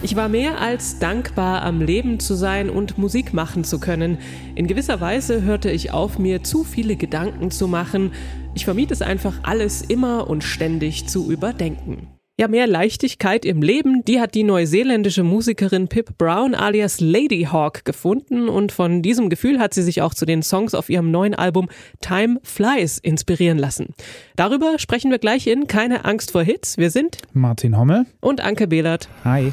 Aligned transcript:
Ich 0.00 0.14
war 0.14 0.28
mehr 0.28 0.60
als 0.60 1.00
dankbar, 1.00 1.62
am 1.62 1.80
Leben 1.80 2.20
zu 2.20 2.34
sein 2.34 2.70
und 2.70 2.98
Musik 2.98 3.34
machen 3.34 3.64
zu 3.64 3.80
können. 3.80 4.18
In 4.54 4.68
gewisser 4.68 5.00
Weise 5.00 5.42
hörte 5.42 5.70
ich 5.72 5.92
auf, 5.92 6.20
mir 6.20 6.44
zu 6.44 6.62
viele 6.62 6.94
Gedanken 6.94 7.50
zu 7.50 7.66
machen. 7.66 8.12
Ich 8.54 8.64
vermied 8.64 8.92
es 8.92 9.02
einfach, 9.02 9.40
alles 9.42 9.82
immer 9.82 10.30
und 10.30 10.44
ständig 10.44 11.08
zu 11.08 11.32
überdenken. 11.32 12.06
Ja, 12.40 12.46
mehr 12.46 12.68
Leichtigkeit 12.68 13.44
im 13.44 13.62
Leben, 13.62 14.04
die 14.04 14.20
hat 14.20 14.36
die 14.36 14.44
neuseeländische 14.44 15.24
Musikerin 15.24 15.88
Pip 15.88 16.16
Brown 16.16 16.54
alias 16.54 17.00
Lady 17.00 17.48
Hawk 17.50 17.84
gefunden 17.84 18.48
und 18.48 18.70
von 18.70 19.02
diesem 19.02 19.28
Gefühl 19.28 19.58
hat 19.58 19.74
sie 19.74 19.82
sich 19.82 20.02
auch 20.02 20.14
zu 20.14 20.24
den 20.24 20.44
Songs 20.44 20.74
auf 20.74 20.88
ihrem 20.88 21.10
neuen 21.10 21.34
Album 21.34 21.68
Time 22.00 22.38
Flies 22.44 22.98
inspirieren 22.98 23.58
lassen. 23.58 23.94
Darüber 24.36 24.78
sprechen 24.78 25.10
wir 25.10 25.18
gleich 25.18 25.48
in 25.48 25.66
Keine 25.66 26.04
Angst 26.04 26.30
vor 26.30 26.44
Hits. 26.44 26.78
Wir 26.78 26.92
sind 26.92 27.18
Martin 27.32 27.76
Hommel 27.76 28.06
und 28.20 28.40
Anke 28.40 28.68
Behlert. 28.68 29.08
Hi. 29.24 29.52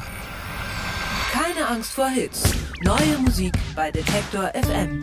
Angst 1.68 1.94
vor 1.94 2.08
Hits. 2.08 2.44
Neue 2.84 3.18
Musik 3.24 3.52
bei 3.74 3.90
Detektor 3.90 4.52
FM. 4.54 5.02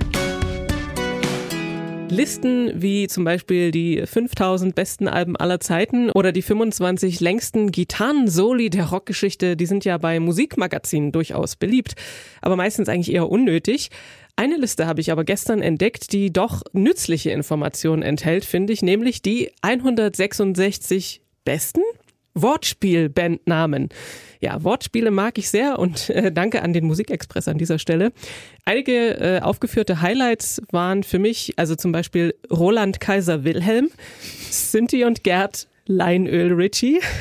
Listen 2.08 2.72
wie 2.82 3.08
zum 3.08 3.26
Beispiel 3.26 3.72
die 3.72 4.06
5000 4.06 4.74
besten 4.74 5.10
Alben 5.10 5.36
aller 5.36 5.60
Zeiten 5.60 6.10
oder 6.10 6.32
die 6.32 6.42
25 6.42 7.20
längsten 7.20 7.72
Gitarren-Soli 7.72 8.70
der 8.70 8.86
Rockgeschichte, 8.86 9.58
die 9.58 9.66
sind 9.66 9.84
ja 9.84 9.98
bei 9.98 10.22
Musikmagazinen 10.22 11.12
durchaus 11.12 11.58
beliebt, 11.58 11.96
aber 12.42 12.56
meistens 12.56 12.88
eigentlich 12.88 13.14
eher 13.14 13.30
unnötig. 13.30 13.90
Eine 14.38 14.56
Liste 14.56 14.88
habe 14.88 15.02
ich 15.02 15.12
aber 15.12 15.26
gestern 15.26 15.62
entdeckt, 15.62 16.14
die 16.14 16.32
doch 16.32 16.62
nützliche 16.72 17.32
Informationen 17.32 18.04
enthält, 18.04 18.46
finde 18.46 18.72
ich, 18.72 18.82
nämlich 18.82 19.22
die 19.22 19.52
166 19.62 21.22
besten 21.44 21.82
Wortspiel-Bandnamen. 22.36 23.90
Ja, 24.40 24.64
Wortspiele 24.64 25.12
mag 25.12 25.38
ich 25.38 25.50
sehr 25.50 25.80
und 25.80 26.10
äh, 26.10 26.32
danke 26.32 26.62
an 26.62 26.74
den 26.74 26.86
Musikexpress 26.86 27.48
an 27.48 27.58
dieser 27.58 27.80
Stelle. 27.80 28.12
Einige 28.66 29.20
äh, 29.20 29.40
aufgeführte 29.42 30.02
Highlights 30.02 30.62
waren 30.72 31.04
für 31.04 31.20
mich, 31.20 31.54
also 31.58 31.76
zum 31.76 31.92
Beispiel 31.92 32.36
Roland 32.52 33.00
Kaiser 33.00 33.44
Wilhelm, 33.44 33.90
Cinti 34.52 35.06
und 35.06 35.24
Gerd 35.24 35.68
Leinöl 35.86 36.54
Richie. 36.54 37.02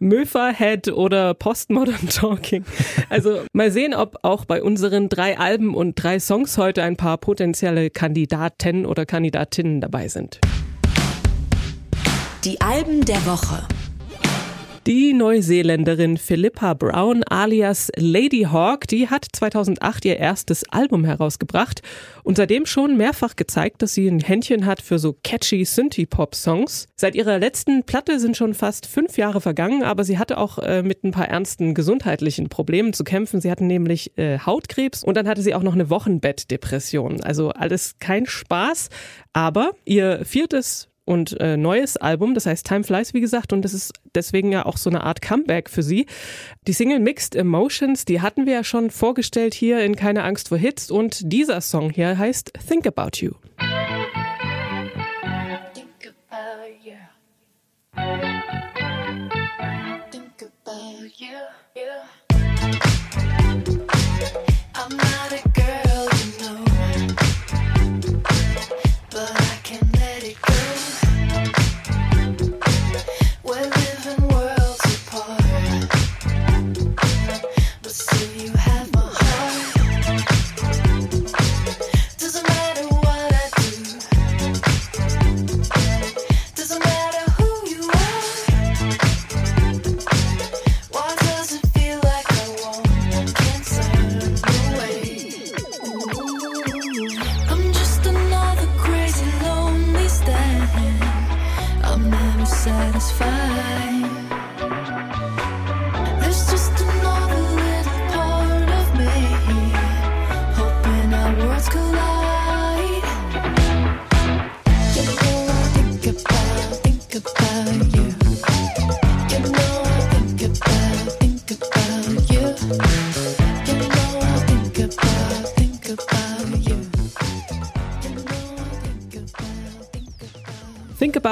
Möferhead 0.00 0.88
oder 0.88 1.34
Postmodern 1.34 2.08
Talking. 2.08 2.64
Also 3.10 3.42
mal 3.52 3.70
sehen, 3.70 3.94
ob 3.94 4.18
auch 4.22 4.46
bei 4.46 4.62
unseren 4.62 5.08
drei 5.08 5.38
Alben 5.38 5.74
und 5.74 6.02
drei 6.02 6.18
Songs 6.18 6.56
heute 6.58 6.82
ein 6.82 6.96
paar 6.96 7.18
potenzielle 7.18 7.90
Kandidaten 7.90 8.86
oder 8.86 9.06
Kandidatinnen 9.06 9.80
dabei 9.80 10.08
sind. 10.08 10.40
Die 12.44 12.58
Alben 12.62 13.04
der 13.04 13.26
Woche. 13.26 13.68
Die 14.86 15.12
Neuseeländerin 15.12 16.16
Philippa 16.16 16.72
Brown 16.72 17.22
alias 17.24 17.92
Lady 17.96 18.46
Hawk, 18.50 18.86
die 18.88 19.10
hat 19.10 19.26
2008 19.30 20.06
ihr 20.06 20.16
erstes 20.16 20.64
Album 20.70 21.04
herausgebracht 21.04 21.82
und 22.24 22.38
seitdem 22.38 22.64
schon 22.64 22.96
mehrfach 22.96 23.36
gezeigt, 23.36 23.82
dass 23.82 23.92
sie 23.92 24.08
ein 24.08 24.20
Händchen 24.20 24.64
hat 24.64 24.80
für 24.80 24.98
so 24.98 25.14
catchy 25.22 25.66
Synthie-Pop-Songs. 25.66 26.88
Seit 26.96 27.14
ihrer 27.14 27.38
letzten 27.38 27.84
Platte 27.84 28.18
sind 28.18 28.38
schon 28.38 28.54
fast 28.54 28.86
fünf 28.86 29.18
Jahre 29.18 29.42
vergangen, 29.42 29.82
aber 29.82 30.02
sie 30.04 30.16
hatte 30.16 30.38
auch 30.38 30.56
äh, 30.60 30.82
mit 30.82 31.04
ein 31.04 31.10
paar 31.10 31.28
ernsten 31.28 31.74
gesundheitlichen 31.74 32.48
Problemen 32.48 32.94
zu 32.94 33.04
kämpfen. 33.04 33.42
Sie 33.42 33.50
hatte 33.50 33.66
nämlich 33.66 34.16
äh, 34.16 34.38
Hautkrebs 34.38 35.04
und 35.04 35.14
dann 35.18 35.28
hatte 35.28 35.42
sie 35.42 35.54
auch 35.54 35.62
noch 35.62 35.74
eine 35.74 35.90
Wochenbettdepression. 35.90 37.20
Also 37.20 37.50
alles 37.50 37.96
kein 37.98 38.24
Spaß, 38.24 38.88
aber 39.34 39.72
ihr 39.84 40.24
viertes 40.24 40.89
und 41.10 41.40
äh, 41.40 41.56
neues 41.56 41.96
Album, 41.96 42.34
das 42.34 42.46
heißt 42.46 42.64
Time 42.64 42.84
Flies, 42.84 43.14
wie 43.14 43.20
gesagt, 43.20 43.52
und 43.52 43.62
das 43.62 43.74
ist 43.74 43.92
deswegen 44.14 44.52
ja 44.52 44.64
auch 44.64 44.76
so 44.76 44.88
eine 44.88 45.02
Art 45.02 45.20
Comeback 45.20 45.68
für 45.68 45.82
sie. 45.82 46.06
Die 46.68 46.72
Single 46.72 47.00
Mixed 47.00 47.34
Emotions, 47.34 48.04
die 48.04 48.20
hatten 48.20 48.46
wir 48.46 48.52
ja 48.52 48.64
schon 48.64 48.90
vorgestellt 48.90 49.52
hier 49.52 49.84
in 49.84 49.96
Keine 49.96 50.22
Angst 50.22 50.50
vor 50.50 50.58
Hits 50.58 50.88
und 50.88 51.32
dieser 51.32 51.60
Song 51.62 51.90
hier 51.90 52.16
heißt 52.16 52.52
Think 52.68 52.86
About 52.86 53.18
You. 53.18 53.32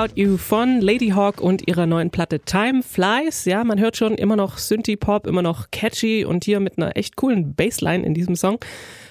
About. 0.08 0.19
You 0.19 0.36
von 0.36 0.80
Lady 0.80 1.10
Hawk 1.10 1.41
und 1.41 1.66
ihrer 1.69 1.86
neuen 1.86 2.10
Platte 2.10 2.41
Time 2.41 2.82
Flies. 2.82 3.44
Ja, 3.44 3.64
man 3.64 3.78
hört 3.78 3.96
schon 3.96 4.14
immer 4.14 4.36
noch 4.36 4.58
Synthie-Pop, 4.58 5.26
immer 5.26 5.42
noch 5.42 5.70
catchy 5.70 6.24
und 6.24 6.44
hier 6.44 6.60
mit 6.60 6.78
einer 6.78 6.96
echt 6.96 7.16
coolen 7.16 7.54
Bassline 7.54 8.04
in 8.04 8.14
diesem 8.14 8.36
Song. 8.36 8.58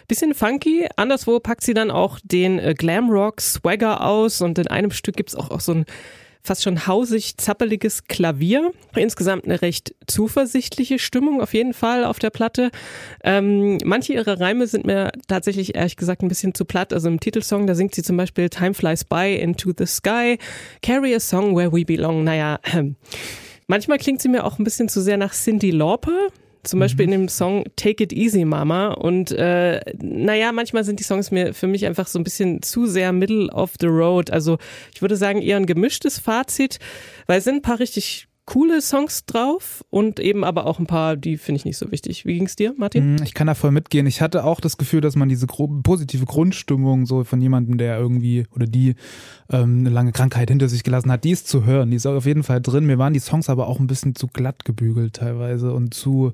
Bisschen 0.07 0.33
funky, 0.33 0.87
anderswo 0.95 1.39
packt 1.39 1.63
sie 1.63 1.73
dann 1.73 1.91
auch 1.91 2.19
den 2.23 2.59
äh, 2.59 2.73
Glamrock 2.77 3.41
Swagger 3.41 4.05
aus 4.05 4.41
und 4.41 4.57
in 4.57 4.67
einem 4.67 4.91
Stück 4.91 5.17
gibt's 5.17 5.35
auch, 5.35 5.51
auch 5.51 5.59
so 5.59 5.73
ein 5.73 5.85
fast 6.43 6.63
schon 6.63 6.87
hausig, 6.87 7.37
zappeliges 7.37 8.05
Klavier. 8.05 8.71
Insgesamt 8.95 9.45
eine 9.45 9.61
recht 9.61 9.95
zuversichtliche 10.07 10.99
Stimmung 10.99 11.41
auf 11.41 11.53
jeden 11.53 11.73
Fall 11.73 12.05
auf 12.05 12.19
der 12.19 12.29
Platte. 12.29 12.71
Ähm, 13.23 13.77
manche 13.83 14.13
ihrer 14.13 14.39
Reime 14.39 14.67
sind 14.67 14.85
mir 14.85 15.11
tatsächlich 15.27 15.75
ehrlich 15.75 15.97
gesagt 15.97 16.23
ein 16.23 16.27
bisschen 16.27 16.53
zu 16.53 16.65
platt. 16.65 16.93
Also 16.93 17.07
im 17.07 17.19
Titelsong, 17.19 17.67
da 17.67 17.75
singt 17.75 17.95
sie 17.95 18.03
zum 18.03 18.17
Beispiel 18.17 18.49
Time 18.49 18.73
Flies 18.73 19.03
By 19.03 19.35
Into 19.35 19.73
the 19.77 19.85
Sky, 19.85 20.37
Carry 20.81 21.15
a 21.15 21.19
Song 21.19 21.55
Where 21.55 21.71
We 21.73 21.85
Belong. 21.85 22.23
Naja, 22.23 22.59
ähm, 22.73 22.95
manchmal 23.67 23.97
klingt 23.97 24.21
sie 24.21 24.29
mir 24.29 24.43
auch 24.43 24.59
ein 24.59 24.63
bisschen 24.63 24.89
zu 24.89 25.01
sehr 25.01 25.17
nach 25.17 25.33
Cindy 25.33 25.71
Lauper. 25.71 26.29
Zum 26.67 26.79
Beispiel 26.79 27.05
in 27.05 27.11
dem 27.11 27.29
Song 27.29 27.63
Take 27.75 28.03
It 28.03 28.13
Easy 28.13 28.45
Mama. 28.45 28.89
Und 28.89 29.31
äh, 29.31 29.79
naja, 30.01 30.51
manchmal 30.51 30.83
sind 30.83 30.99
die 30.99 31.03
Songs 31.03 31.31
mir 31.31 31.53
für 31.53 31.67
mich 31.67 31.85
einfach 31.85 32.07
so 32.07 32.19
ein 32.19 32.23
bisschen 32.23 32.61
zu 32.61 32.85
sehr 32.85 33.13
middle 33.13 33.49
of 33.49 33.73
the 33.79 33.87
road. 33.87 34.29
Also 34.31 34.57
ich 34.93 35.01
würde 35.01 35.15
sagen, 35.15 35.41
eher 35.41 35.57
ein 35.57 35.65
gemischtes 35.65 36.19
Fazit, 36.19 36.79
weil 37.25 37.39
es 37.39 37.45
sind 37.45 37.55
ein 37.55 37.61
paar 37.61 37.79
richtig 37.79 38.26
coole 38.47 38.81
Songs 38.81 39.25
drauf 39.25 39.83
und 39.89 40.19
eben 40.21 40.43
aber 40.45 40.65
auch 40.65 40.79
ein 40.79 40.87
paar, 40.87 41.17
die 41.17 41.37
finde 41.37 41.57
ich 41.57 41.65
nicht 41.65 41.77
so 41.77 41.91
wichtig. 41.91 42.25
Wie 42.25 42.37
ging's 42.37 42.55
dir, 42.55 42.73
Martin? 42.77 43.21
Ich 43.23 43.33
kann 43.33 43.45
da 43.45 43.53
voll 43.53 43.71
mitgehen. 43.71 44.07
Ich 44.07 44.21
hatte 44.21 44.45
auch 44.45 44.61
das 44.61 44.77
Gefühl, 44.77 45.01
dass 45.01 45.17
man 45.17 45.27
diese 45.27 45.45
positive 45.47 46.25
Grundstimmung 46.25 47.05
so 47.05 47.25
von 47.25 47.41
jemandem, 47.41 47.77
der 47.77 47.99
irgendwie 47.99 48.45
oder 48.55 48.65
die 48.65 48.95
ähm, 49.51 49.79
eine 49.81 49.89
lange 49.89 50.13
Krankheit 50.13 50.49
hinter 50.49 50.69
sich 50.69 50.83
gelassen 50.83 51.11
hat, 51.11 51.25
die 51.25 51.31
ist 51.31 51.49
zu 51.49 51.65
hören. 51.65 51.91
Die 51.91 51.97
ist 51.97 52.05
auf 52.05 52.25
jeden 52.25 52.43
Fall 52.43 52.61
drin. 52.61 52.85
Mir 52.85 52.97
waren 52.97 53.13
die 53.13 53.19
Songs 53.19 53.49
aber 53.49 53.67
auch 53.67 53.81
ein 53.81 53.87
bisschen 53.87 54.15
zu 54.15 54.27
glatt 54.27 54.63
gebügelt 54.63 55.15
teilweise 55.15 55.73
und 55.73 55.93
zu 55.93 56.31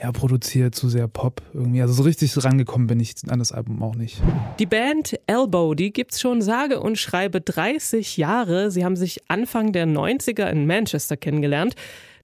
ja, 0.00 0.12
produziert, 0.12 0.74
zu 0.74 0.88
sehr 0.88 1.08
Pop 1.08 1.42
irgendwie. 1.52 1.82
Also 1.82 1.94
so 1.94 2.02
richtig 2.04 2.32
rangekommen 2.44 2.86
bin 2.86 3.00
ich 3.00 3.14
an 3.28 3.38
das 3.38 3.52
Album 3.52 3.82
auch 3.82 3.96
nicht. 3.96 4.22
Die 4.58 4.66
Band 4.66 5.18
Elbow, 5.26 5.74
die 5.74 5.92
gibt's 5.92 6.20
schon 6.20 6.40
sage 6.40 6.80
und 6.80 6.98
schreibe 6.98 7.40
30 7.40 8.16
Jahre. 8.16 8.70
Sie 8.70 8.84
haben 8.84 8.96
sich 8.96 9.22
Anfang 9.28 9.72
der 9.72 9.86
90er 9.86 10.48
in 10.48 10.66
Manchester 10.66 11.16
kennengelernt. 11.16 11.74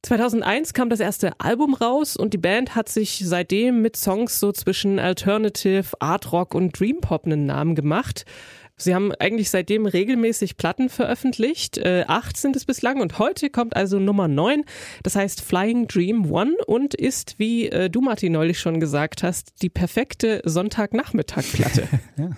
2001 0.03 0.75
kam 0.75 0.91
das 0.91 1.01
erste 1.01 1.41
Album 1.41 1.73
raus 1.75 2.17
und 2.17 2.35
die 2.35 2.39
Band 2.39 2.77
hat 2.77 2.91
sich 2.91 3.23
seitdem 3.25 3.81
mit 3.81 3.97
Songs 3.97 4.39
so 4.39 4.53
zwischen 4.53 4.99
Alternative, 4.99 5.87
Art 5.99 6.31
Rock 6.31 6.55
und 6.55 6.79
Dream 6.79 7.01
Pop 7.01 7.25
einen 7.25 7.47
Namen 7.47 7.75
gemacht. 7.75 8.27
Sie 8.77 8.95
haben 8.95 9.13
eigentlich 9.13 9.51
seitdem 9.51 9.87
regelmäßig 9.87 10.57
Platten 10.57 10.89
veröffentlicht. 10.89 11.79
Äh, 11.79 12.05
acht 12.09 12.37
sind 12.37 12.57
es 12.57 12.65
bislang 12.65 13.01
und 13.01 13.19
heute 13.19 13.49
kommt 13.49 13.77
also 13.77 14.01
Nummer 14.01 14.27
neun. 14.27 14.65
Das 15.05 15.15
heißt 15.15 15.41
Flying 15.43 15.87
Dream 15.87 16.31
One 16.31 16.57
und 16.67 16.95
ist, 16.95 17.39
wie 17.39 17.69
äh, 17.69 17.89
du 17.89 18.01
Martin 18.01 18.33
neulich 18.33 18.59
schon 18.59 18.81
gesagt 18.81 19.23
hast, 19.23 19.63
die 19.63 19.71
perfekte 19.71 20.43
Sonntagnachmittag-Platte. 20.45 21.89
Ja. 22.17 22.31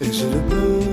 Is 0.00 0.22
it 0.22 0.34
a 0.34 0.38
bird? 0.48 0.91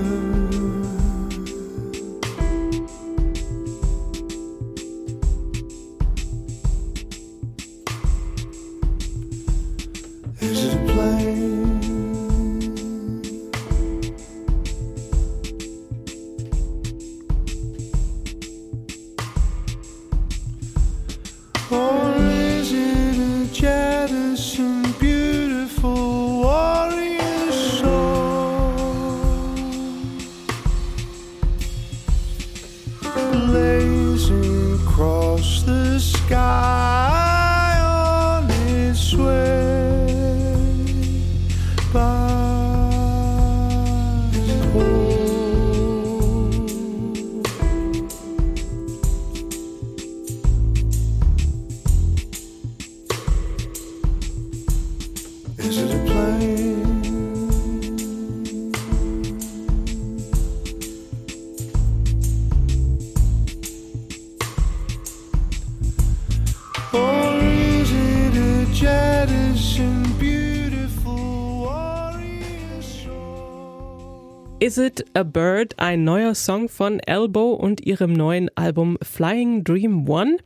Is 74.62 74.76
it 74.76 75.04
a 75.14 75.24
Bird, 75.24 75.74
ein 75.78 76.04
neuer 76.04 76.34
Song 76.34 76.68
von 76.68 77.00
Elbow 77.00 77.52
und 77.54 77.86
ihrem 77.86 78.12
neuen 78.12 78.50
Album 78.56 78.98
Flying 79.02 79.64
Dream 79.64 80.08
One. 80.08 80.36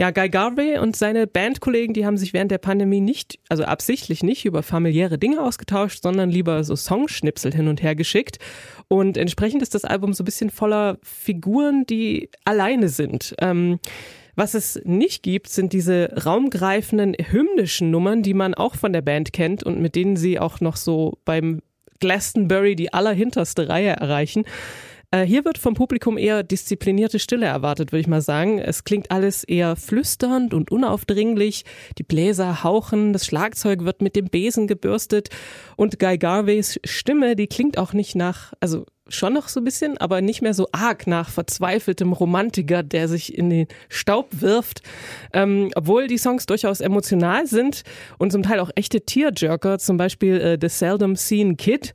Ja, 0.00 0.12
Guy 0.12 0.28
Garvey 0.28 0.78
und 0.78 0.94
seine 0.94 1.26
Bandkollegen, 1.26 1.92
die 1.92 2.06
haben 2.06 2.16
sich 2.16 2.32
während 2.32 2.52
der 2.52 2.58
Pandemie 2.58 3.00
nicht, 3.00 3.40
also 3.48 3.64
absichtlich 3.64 4.22
nicht 4.22 4.44
über 4.44 4.62
familiäre 4.62 5.18
Dinge 5.18 5.42
ausgetauscht, 5.42 6.04
sondern 6.04 6.30
lieber 6.30 6.62
so 6.62 6.76
Songschnipsel 6.76 7.52
hin 7.52 7.66
und 7.66 7.82
her 7.82 7.96
geschickt. 7.96 8.38
Und 8.86 9.16
entsprechend 9.16 9.60
ist 9.60 9.74
das 9.74 9.84
Album 9.84 10.12
so 10.12 10.22
ein 10.22 10.24
bisschen 10.24 10.50
voller 10.50 10.98
Figuren, 11.02 11.84
die 11.84 12.30
alleine 12.44 12.90
sind. 12.90 13.34
Ähm, 13.40 13.80
was 14.36 14.54
es 14.54 14.80
nicht 14.84 15.24
gibt, 15.24 15.48
sind 15.48 15.72
diese 15.72 16.14
raumgreifenden 16.24 17.16
hymnischen 17.18 17.90
Nummern, 17.90 18.22
die 18.22 18.34
man 18.34 18.54
auch 18.54 18.76
von 18.76 18.92
der 18.92 19.02
Band 19.02 19.32
kennt 19.32 19.64
und 19.64 19.80
mit 19.80 19.96
denen 19.96 20.16
sie 20.16 20.38
auch 20.38 20.60
noch 20.60 20.76
so 20.76 21.18
beim 21.24 21.60
Glastonbury 21.98 22.76
die 22.76 22.92
allerhinterste 22.92 23.68
Reihe 23.68 23.90
erreichen. 23.90 24.44
Äh, 25.10 25.24
hier 25.24 25.46
wird 25.46 25.56
vom 25.56 25.72
Publikum 25.72 26.18
eher 26.18 26.42
disziplinierte 26.42 27.18
Stille 27.18 27.46
erwartet, 27.46 27.92
würde 27.92 28.00
ich 28.00 28.08
mal 28.08 28.20
sagen. 28.20 28.58
Es 28.58 28.84
klingt 28.84 29.10
alles 29.10 29.42
eher 29.42 29.74
flüsternd 29.74 30.52
und 30.52 30.70
unaufdringlich. 30.70 31.64
Die 31.96 32.02
Bläser 32.02 32.62
hauchen, 32.62 33.14
das 33.14 33.24
Schlagzeug 33.24 33.84
wird 33.84 34.02
mit 34.02 34.16
dem 34.16 34.26
Besen 34.26 34.66
gebürstet 34.66 35.30
und 35.76 35.98
Guy 35.98 36.18
Garveys 36.18 36.78
Stimme, 36.84 37.36
die 37.36 37.46
klingt 37.46 37.78
auch 37.78 37.94
nicht 37.94 38.16
nach, 38.16 38.52
also 38.60 38.84
schon 39.08 39.32
noch 39.32 39.48
so 39.48 39.60
ein 39.60 39.64
bisschen, 39.64 39.96
aber 39.96 40.20
nicht 40.20 40.42
mehr 40.42 40.52
so 40.52 40.68
arg 40.72 41.06
nach 41.06 41.30
verzweifeltem 41.30 42.12
Romantiker, 42.12 42.82
der 42.82 43.08
sich 43.08 43.36
in 43.36 43.48
den 43.48 43.66
Staub 43.88 44.28
wirft. 44.32 44.82
Ähm, 45.32 45.70
obwohl 45.74 46.06
die 46.06 46.18
Songs 46.18 46.44
durchaus 46.44 46.82
emotional 46.82 47.46
sind 47.46 47.82
und 48.18 48.30
zum 48.30 48.42
Teil 48.42 48.60
auch 48.60 48.70
echte 48.74 49.00
Tearjerker, 49.00 49.78
zum 49.78 49.96
Beispiel 49.96 50.38
äh, 50.38 50.58
The 50.60 50.68
Seldom 50.68 51.16
Seen 51.16 51.56
Kid. 51.56 51.94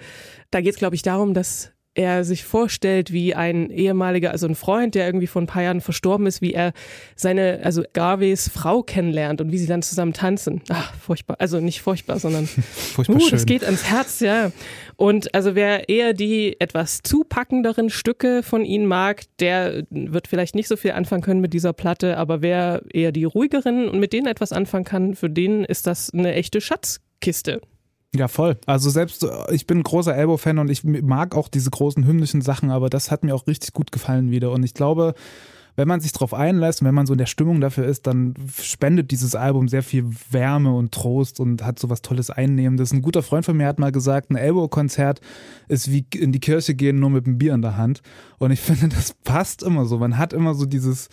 Da 0.49 0.61
geht 0.61 0.73
es, 0.73 0.79
glaube 0.79 0.95
ich, 0.95 1.03
darum, 1.03 1.35
dass 1.35 1.72
er 1.95 2.23
sich 2.23 2.43
vorstellt, 2.43 3.11
wie 3.11 3.35
ein 3.35 3.69
ehemaliger, 3.69 4.31
also 4.31 4.47
ein 4.47 4.55
Freund, 4.55 4.95
der 4.95 5.05
irgendwie 5.05 5.27
vor 5.27 5.41
ein 5.41 5.47
paar 5.47 5.63
Jahren 5.63 5.81
verstorben 5.81 6.25
ist, 6.25 6.41
wie 6.41 6.53
er 6.53 6.73
seine, 7.15 7.59
also 7.63 7.83
Garveys 7.93 8.49
Frau 8.49 8.81
kennenlernt 8.81 9.41
und 9.41 9.51
wie 9.51 9.57
sie 9.57 9.67
dann 9.67 9.81
zusammen 9.81 10.13
tanzen. 10.13 10.61
Ach, 10.69 10.93
furchtbar. 10.95 11.37
Also 11.39 11.59
nicht 11.59 11.81
furchtbar, 11.81 12.19
sondern 12.19 12.47
Furchtbar 12.93 13.17
uh, 13.17 13.19
schön. 13.19 13.31
das 13.31 13.45
geht 13.45 13.63
ans 13.63 13.83
Herz, 13.83 14.19
ja. 14.21 14.51
Und 14.95 15.33
also 15.35 15.55
wer 15.55 15.89
eher 15.89 16.13
die 16.13 16.59
etwas 16.59 17.01
zupackenderen 17.03 17.89
Stücke 17.89 18.41
von 18.43 18.65
ihnen 18.65 18.85
mag, 18.85 19.23
der 19.39 19.83
wird 19.89 20.27
vielleicht 20.27 20.55
nicht 20.55 20.67
so 20.67 20.77
viel 20.77 20.91
anfangen 20.91 21.21
können 21.21 21.41
mit 21.41 21.53
dieser 21.53 21.73
Platte, 21.73 22.17
aber 22.17 22.41
wer 22.41 22.81
eher 22.91 23.11
die 23.11 23.25
ruhigeren 23.25 23.89
und 23.89 23.99
mit 23.99 24.13
denen 24.13 24.27
etwas 24.27 24.51
anfangen 24.51 24.85
kann, 24.85 25.15
für 25.15 25.29
den 25.29 25.63
ist 25.63 25.85
das 25.85 26.11
eine 26.11 26.33
echte 26.33 26.61
Schatzkiste. 26.61 27.61
Ja, 28.15 28.27
voll. 28.27 28.57
Also 28.65 28.89
selbst, 28.89 29.23
äh, 29.23 29.53
ich 29.53 29.65
bin 29.65 29.79
ein 29.79 29.83
großer 29.83 30.15
Elbow-Fan 30.15 30.59
und 30.59 30.69
ich 30.69 30.83
mag 30.83 31.35
auch 31.35 31.47
diese 31.47 31.71
großen 31.71 32.05
hymnischen 32.05 32.41
Sachen, 32.41 32.69
aber 32.69 32.89
das 32.89 33.09
hat 33.09 33.23
mir 33.23 33.33
auch 33.33 33.47
richtig 33.47 33.73
gut 33.73 33.91
gefallen 33.91 34.29
wieder. 34.29 34.51
Und 34.51 34.63
ich 34.63 34.73
glaube, 34.73 35.15
wenn 35.75 35.87
man 35.87 35.99
sich 35.99 36.11
drauf 36.11 36.35
einlässt 36.35 36.81
und 36.81 36.87
wenn 36.87 36.93
man 36.93 37.07
so 37.07 37.13
in 37.13 37.17
der 37.17 37.25
Stimmung 37.25 37.59
dafür 37.59 37.85
ist, 37.85 38.05
dann 38.05 38.35
spendet 38.61 39.09
dieses 39.09 39.33
Album 39.33 39.67
sehr 39.67 39.81
viel 39.81 40.05
Wärme 40.29 40.75
und 40.75 40.91
Trost 40.91 41.39
und 41.39 41.63
hat 41.63 41.79
so 41.79 41.89
was 41.89 42.03
Tolles 42.03 42.29
Einnehmendes. 42.29 42.93
Ein 42.93 43.01
guter 43.01 43.23
Freund 43.23 43.45
von 43.45 43.57
mir 43.57 43.65
hat 43.65 43.79
mal 43.79 43.91
gesagt, 43.91 44.29
ein 44.29 44.35
Elbow-Konzert 44.35 45.19
ist 45.67 45.91
wie 45.91 46.05
in 46.13 46.31
die 46.31 46.39
Kirche 46.39 46.75
gehen, 46.75 46.99
nur 46.99 47.09
mit 47.09 47.25
einem 47.25 47.39
Bier 47.39 47.55
in 47.55 47.63
der 47.63 47.77
Hand. 47.77 48.03
Und 48.37 48.51
ich 48.51 48.59
finde, 48.61 48.89
das 48.89 49.15
passt 49.23 49.63
immer 49.63 49.85
so. 49.85 49.97
Man 49.97 50.19
hat 50.19 50.33
immer 50.33 50.53
so 50.53 50.67
dieses, 50.67 51.09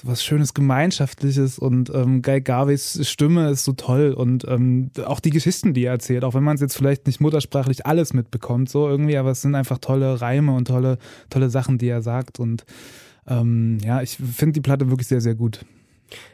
so 0.00 0.06
was 0.06 0.22
Schönes 0.22 0.54
Gemeinschaftliches 0.54 1.58
und 1.58 1.90
ähm, 1.92 2.22
Guy 2.22 2.40
Garveys 2.40 3.00
Stimme 3.08 3.50
ist 3.50 3.64
so 3.64 3.72
toll 3.72 4.12
und 4.12 4.46
ähm, 4.46 4.90
auch 5.04 5.18
die 5.18 5.30
Geschichten, 5.30 5.74
die 5.74 5.84
er 5.84 5.92
erzählt, 5.92 6.22
auch 6.22 6.34
wenn 6.34 6.44
man 6.44 6.54
es 6.54 6.60
jetzt 6.60 6.76
vielleicht 6.76 7.06
nicht 7.06 7.20
muttersprachlich 7.20 7.84
alles 7.84 8.12
mitbekommt, 8.12 8.68
so 8.68 8.88
irgendwie, 8.88 9.16
aber 9.16 9.32
es 9.32 9.42
sind 9.42 9.56
einfach 9.56 9.78
tolle 9.78 10.20
Reime 10.20 10.52
und 10.52 10.68
tolle, 10.68 10.98
tolle 11.30 11.50
Sachen, 11.50 11.78
die 11.78 11.88
er 11.88 12.02
sagt 12.02 12.38
und 12.38 12.64
ähm, 13.26 13.78
ja, 13.84 14.00
ich 14.00 14.16
finde 14.16 14.52
die 14.52 14.60
Platte 14.60 14.88
wirklich 14.88 15.08
sehr, 15.08 15.20
sehr 15.20 15.34
gut. 15.34 15.64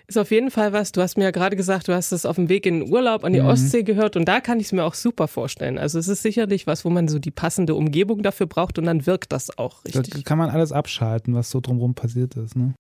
Ist 0.07 0.19
auf 0.19 0.31
jeden 0.31 0.51
Fall 0.51 0.73
was, 0.75 0.93
du 0.93 1.01
hast 1.01 1.17
mir 1.17 1.25
ja 1.25 1.31
gerade 1.31 1.57
gesagt, 1.57 1.89
du 1.89 1.95
hast 1.95 2.13
es 2.13 2.27
auf 2.27 2.37
dem 2.37 2.51
Weg 2.51 2.67
in 2.67 2.81
den 2.81 2.93
Urlaub 2.93 3.25
an 3.25 3.33
die 3.33 3.41
Mhm. 3.41 3.47
Ostsee 3.47 3.83
gehört 3.85 4.17
und 4.17 4.27
da 4.27 4.41
kann 4.41 4.61
ich 4.61 4.67
es 4.67 4.73
mir 4.73 4.85
auch 4.85 4.93
super 4.95 5.29
vorstellen. 5.29 5.79
Also 5.79 5.99
es 5.99 6.09
ist 6.09 6.23
sicherlich 6.23 6.67
was, 6.67 6.85
wo 6.85 6.91
man 6.91 7.09
so 7.09 7.19
die 7.19 7.31
passende 7.31 7.75
Umgebung 7.75 8.23
dafür 8.23 8.47
braucht 8.47 8.79
und 8.79 8.85
dann 8.85 9.07
wirkt 9.07 9.33
das 9.33 9.57
auch 9.59 9.83
Da 9.85 10.01
richtig. 10.01 10.25
kann 10.27 10.37
man 10.37 10.51
alles 10.51 10.73
abschalten, 10.73 11.35
was 11.35 11.51
so 11.51 11.61
drumherum 11.61 11.95
passiert 11.95 12.37
ist. 12.37 12.55
Ne? 12.55 12.75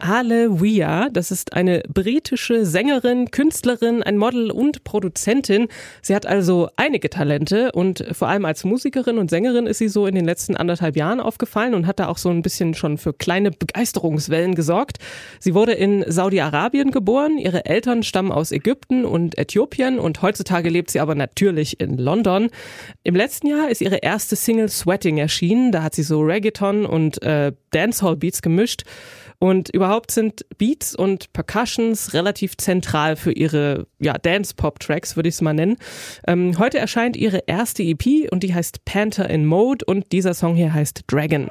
Ale 0.00 0.60
Wea, 0.60 1.08
das 1.10 1.30
ist 1.30 1.54
eine 1.54 1.82
britische 1.92 2.66
Sängerin, 2.66 3.30
Künstlerin, 3.30 4.02
ein 4.02 4.18
Model 4.18 4.50
und 4.50 4.84
Produzentin. 4.84 5.68
Sie 6.02 6.14
hat 6.14 6.26
also 6.26 6.68
einige 6.76 7.08
Talente 7.08 7.72
und 7.72 8.04
vor 8.12 8.28
allem 8.28 8.44
als 8.44 8.64
Musikerin 8.64 9.16
und 9.16 9.30
Sängerin 9.30 9.66
ist 9.66 9.78
sie 9.78 9.88
so 9.88 10.06
in 10.06 10.14
den 10.14 10.26
letzten 10.26 10.56
anderthalb 10.56 10.96
Jahren 10.96 11.20
aufgefallen 11.20 11.74
und 11.74 11.86
hat 11.86 11.98
da 12.00 12.08
auch 12.08 12.18
so 12.18 12.28
ein 12.28 12.42
bisschen 12.42 12.74
schon 12.74 12.98
für 12.98 13.14
kleine 13.14 13.50
Begeisterungswellen 13.50 14.54
gesorgt. 14.54 14.98
Sie 15.40 15.54
wurde 15.54 15.72
in 15.72 16.04
Saudi-Arabien 16.36 16.90
geboren, 16.90 17.38
ihre 17.38 17.64
Eltern 17.64 18.02
stammen 18.02 18.30
aus 18.30 18.52
Ägypten 18.52 19.06
und 19.06 19.38
Äthiopien 19.38 19.98
und 19.98 20.20
heutzutage 20.20 20.68
lebt 20.68 20.90
sie 20.90 21.00
aber 21.00 21.14
natürlich 21.14 21.80
in 21.80 21.96
London. 21.96 22.50
Im 23.04 23.16
letzten 23.16 23.46
Jahr 23.46 23.70
ist 23.70 23.80
ihre 23.80 23.96
erste 23.96 24.36
Single 24.36 24.68
Sweating 24.68 25.16
erschienen, 25.16 25.72
da 25.72 25.82
hat 25.82 25.94
sie 25.94 26.02
so 26.02 26.20
Reggaeton 26.20 26.84
und 26.84 27.22
äh, 27.22 27.52
Dancehall-Beats 27.70 28.42
gemischt. 28.42 28.82
Und 29.38 29.70
überhaupt 29.70 30.10
sind 30.10 30.44
Beats 30.58 30.94
und 30.94 31.32
Percussions 31.32 32.12
relativ 32.12 32.56
zentral 32.58 33.16
für 33.16 33.32
ihre 33.32 33.86
ja, 33.98 34.14
Dance-Pop-Tracks, 34.14 35.16
würde 35.16 35.28
ich 35.30 35.36
es 35.36 35.40
mal 35.40 35.54
nennen. 35.54 35.76
Ähm, 36.26 36.58
heute 36.58 36.78
erscheint 36.78 37.16
ihre 37.16 37.44
erste 37.46 37.82
EP 37.82 38.30
und 38.30 38.42
die 38.42 38.54
heißt 38.54 38.84
Panther 38.84 39.28
in 39.30 39.46
Mode 39.46 39.84
und 39.86 40.12
dieser 40.12 40.34
Song 40.34 40.54
hier 40.54 40.74
heißt 40.74 41.04
Dragon. 41.06 41.50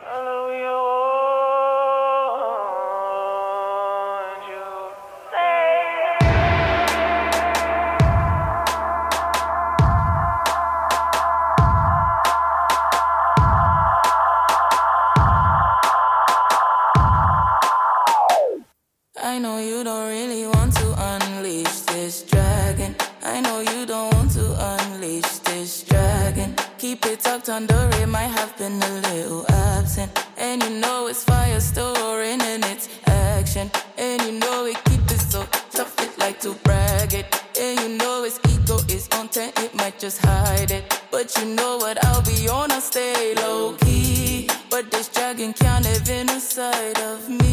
Fire 31.45 31.59
storing 31.59 32.41
in 32.41 32.63
its 32.63 32.89
action. 33.07 33.69
And 33.97 34.21
you 34.23 34.39
know 34.39 34.65
it 34.65 34.77
keep 34.85 35.05
it 35.11 35.21
so 35.31 35.43
tough, 35.71 35.93
it 36.01 36.17
like 36.17 36.39
to 36.41 36.53
brag 36.63 37.13
it. 37.13 37.27
And 37.59 37.79
you 37.81 37.97
know 37.97 38.23
its 38.23 38.39
ego 38.51 38.77
is 38.89 39.07
on 39.17 39.27
10, 39.29 39.53
it 39.57 39.75
might 39.75 39.99
just 39.99 40.19
hide 40.19 40.71
it. 40.71 40.83
But 41.11 41.35
you 41.37 41.45
know 41.55 41.77
what, 41.77 42.03
I'll 42.05 42.23
be 42.23 42.49
on, 42.49 42.71
I'll 42.71 42.81
stay 42.81 43.35
low 43.35 43.73
key. 43.81 44.49
But 44.69 44.91
this 44.91 45.07
dragon 45.09 45.53
can't 45.53 45.85
live 45.85 46.09
in 46.09 46.29
a 46.29 46.39
side 46.39 46.99
of 46.99 47.29
me. 47.29 47.44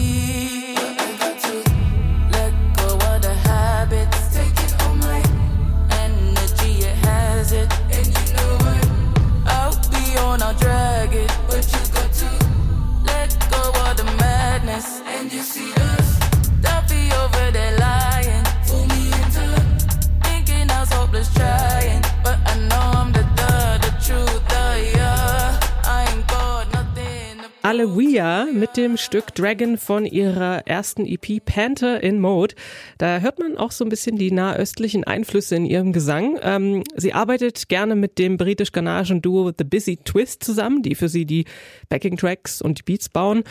Alewia 27.82 28.46
mit 28.52 28.76
dem 28.76 28.96
Stück 28.96 29.34
Dragon 29.34 29.76
von 29.76 30.06
ihrer 30.06 30.68
ersten 30.68 31.04
EP 31.04 31.44
Panther 31.44 32.00
in 32.00 32.20
Mode. 32.20 32.54
Da 32.96 33.18
hört 33.18 33.40
man 33.40 33.56
auch 33.56 33.72
so 33.72 33.84
ein 33.84 33.88
bisschen 33.88 34.16
die 34.16 34.30
nahöstlichen 34.30 35.02
Einflüsse 35.02 35.56
in 35.56 35.66
ihrem 35.66 35.92
Gesang. 35.92 36.38
Ähm, 36.42 36.84
sie 36.94 37.12
arbeitet 37.12 37.68
gerne 37.68 37.96
mit 37.96 38.20
dem 38.20 38.36
britisch-ghanaischen 38.36 39.20
Duo 39.20 39.50
The 39.58 39.64
Busy 39.64 39.96
Twist 39.96 40.44
zusammen, 40.44 40.82
die 40.82 40.94
für 40.94 41.08
sie 41.08 41.26
die 41.26 41.44
Backing-Tracks 41.88 42.62
und 42.62 42.78
die 42.78 42.82
Beats 42.84 43.08
bauen. 43.08 43.42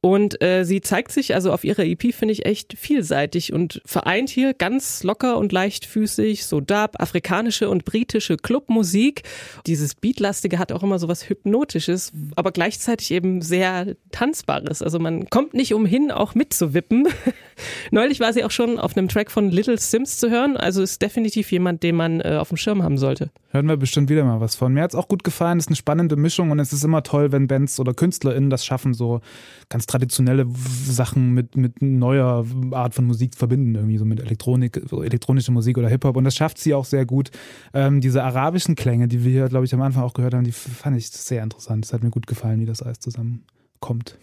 Und 0.00 0.40
äh, 0.42 0.64
sie 0.64 0.80
zeigt 0.80 1.10
sich 1.10 1.34
also 1.34 1.52
auf 1.52 1.64
ihrer 1.64 1.84
EP, 1.84 2.14
finde 2.14 2.32
ich, 2.32 2.46
echt 2.46 2.78
vielseitig 2.78 3.52
und 3.52 3.82
vereint 3.84 4.30
hier 4.30 4.54
ganz 4.54 5.02
locker 5.02 5.38
und 5.38 5.50
leichtfüßig 5.50 6.46
so 6.46 6.60
Dub, 6.60 6.92
afrikanische 7.00 7.68
und 7.68 7.84
britische 7.84 8.36
Clubmusik. 8.36 9.22
Dieses 9.66 9.96
Beatlastige 9.96 10.60
hat 10.60 10.70
auch 10.70 10.84
immer 10.84 11.00
so 11.00 11.08
was 11.08 11.28
Hypnotisches, 11.28 12.12
aber 12.36 12.52
gleichzeitig 12.52 13.10
eben 13.10 13.42
sehr 13.42 13.96
Tanzbares. 14.12 14.82
Also 14.82 15.00
man 15.00 15.28
kommt 15.30 15.54
nicht 15.54 15.74
umhin, 15.74 16.12
auch 16.12 16.36
mitzuwippen. 16.36 17.08
Neulich 17.90 18.20
war 18.20 18.32
sie 18.32 18.44
auch 18.44 18.52
schon 18.52 18.78
auf 18.78 18.96
einem 18.96 19.08
Track 19.08 19.32
von 19.32 19.50
Little 19.50 19.78
Sims 19.78 20.18
zu 20.18 20.30
hören. 20.30 20.56
Also 20.56 20.80
ist 20.80 21.02
definitiv 21.02 21.50
jemand, 21.50 21.82
den 21.82 21.96
man 21.96 22.20
äh, 22.20 22.36
auf 22.38 22.48
dem 22.48 22.56
Schirm 22.56 22.84
haben 22.84 22.98
sollte. 22.98 23.30
Hören 23.50 23.66
wir 23.66 23.78
bestimmt 23.78 24.10
wieder 24.10 24.24
mal 24.24 24.40
was 24.42 24.56
von. 24.56 24.74
Mir 24.74 24.82
hat's 24.82 24.94
auch 24.94 25.08
gut 25.08 25.24
gefallen, 25.24 25.56
es 25.56 25.64
ist 25.64 25.68
eine 25.68 25.76
spannende 25.76 26.16
Mischung 26.16 26.50
und 26.50 26.58
es 26.58 26.74
ist 26.74 26.84
immer 26.84 27.02
toll, 27.02 27.32
wenn 27.32 27.46
Bands 27.46 27.80
oder 27.80 27.94
KünstlerInnen 27.94 28.50
das 28.50 28.66
schaffen, 28.66 28.92
so 28.92 29.22
ganz 29.70 29.86
traditionelle 29.86 30.46
Sachen 30.84 31.32
mit, 31.32 31.56
mit 31.56 31.80
neuer 31.80 32.44
Art 32.72 32.94
von 32.94 33.06
Musik 33.06 33.32
zu 33.32 33.38
verbinden, 33.38 33.74
irgendwie 33.74 33.96
so 33.96 34.04
mit 34.04 34.20
Elektronik, 34.20 34.82
so 34.86 35.02
elektronische 35.02 35.50
Musik 35.50 35.78
oder 35.78 35.88
Hip-Hop. 35.88 36.16
Und 36.16 36.24
das 36.24 36.36
schafft 36.36 36.58
sie 36.58 36.74
auch 36.74 36.84
sehr 36.84 37.06
gut. 37.06 37.30
Ähm, 37.72 38.02
diese 38.02 38.22
arabischen 38.22 38.74
Klänge, 38.74 39.08
die 39.08 39.24
wir 39.24 39.32
hier, 39.32 39.48
glaube 39.48 39.64
ich, 39.64 39.72
am 39.72 39.80
Anfang 39.80 40.02
auch 40.02 40.12
gehört 40.12 40.34
haben, 40.34 40.44
die 40.44 40.52
fand 40.52 40.98
ich 40.98 41.08
sehr 41.08 41.42
interessant. 41.42 41.86
Es 41.86 41.94
hat 41.94 42.02
mir 42.02 42.10
gut 42.10 42.26
gefallen, 42.26 42.60
wie 42.60 42.66
das 42.66 42.82
alles 42.82 43.00
zusammenkommt. 43.00 44.18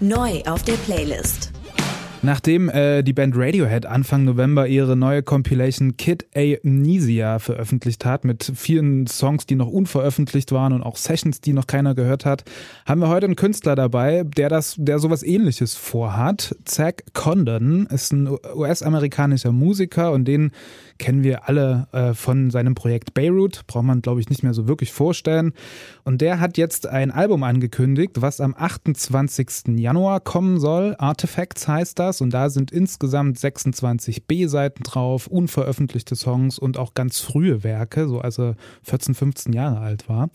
Neu 0.00 0.42
auf 0.46 0.64
der 0.64 0.72
Playlist. 0.72 1.52
Nachdem 2.24 2.68
äh, 2.68 3.02
die 3.02 3.12
Band 3.12 3.34
Radiohead 3.36 3.84
Anfang 3.84 4.24
November 4.24 4.68
ihre 4.68 4.96
neue 4.96 5.24
Compilation 5.24 5.96
Kid 5.96 6.26
Amnesia 6.36 7.40
veröffentlicht 7.40 8.04
hat, 8.04 8.24
mit 8.24 8.52
vielen 8.54 9.08
Songs, 9.08 9.44
die 9.44 9.56
noch 9.56 9.66
unveröffentlicht 9.66 10.52
waren 10.52 10.72
und 10.72 10.82
auch 10.82 10.96
Sessions, 10.96 11.40
die 11.40 11.52
noch 11.52 11.66
keiner 11.66 11.96
gehört 11.96 12.24
hat, 12.24 12.44
haben 12.86 13.00
wir 13.00 13.08
heute 13.08 13.26
einen 13.26 13.34
Künstler 13.34 13.74
dabei, 13.74 14.22
der 14.22 14.48
das, 14.48 14.76
der 14.78 15.00
sowas 15.00 15.24
ähnliches 15.24 15.74
vorhat. 15.74 16.54
Zack 16.64 17.02
Condon 17.12 17.86
ist 17.86 18.12
ein 18.12 18.28
US-amerikanischer 18.54 19.50
Musiker 19.50 20.12
und 20.12 20.26
den 20.26 20.52
kennen 21.02 21.24
wir 21.24 21.48
alle 21.48 21.88
äh, 21.90 22.14
von 22.14 22.52
seinem 22.52 22.76
Projekt 22.76 23.12
Beirut, 23.12 23.66
braucht 23.66 23.84
man 23.84 24.02
glaube 24.02 24.20
ich 24.20 24.30
nicht 24.30 24.44
mehr 24.44 24.54
so 24.54 24.68
wirklich 24.68 24.92
vorstellen. 24.92 25.52
Und 26.04 26.20
der 26.20 26.38
hat 26.38 26.56
jetzt 26.56 26.86
ein 26.86 27.10
Album 27.10 27.42
angekündigt, 27.42 28.22
was 28.22 28.40
am 28.40 28.54
28. 28.56 29.78
Januar 29.78 30.20
kommen 30.20 30.60
soll. 30.60 30.94
Artifacts 30.98 31.66
heißt 31.66 31.98
das 31.98 32.20
und 32.20 32.32
da 32.32 32.50
sind 32.50 32.70
insgesamt 32.70 33.36
26 33.36 34.28
B-Seiten 34.28 34.84
drauf, 34.84 35.26
unveröffentlichte 35.26 36.14
Songs 36.14 36.60
und 36.60 36.78
auch 36.78 36.94
ganz 36.94 37.18
frühe 37.18 37.64
Werke, 37.64 38.06
so 38.06 38.20
als 38.20 38.38
er 38.38 38.54
14, 38.84 39.16
15 39.16 39.52
Jahre 39.52 39.80
alt 39.80 40.08
war. 40.08 40.30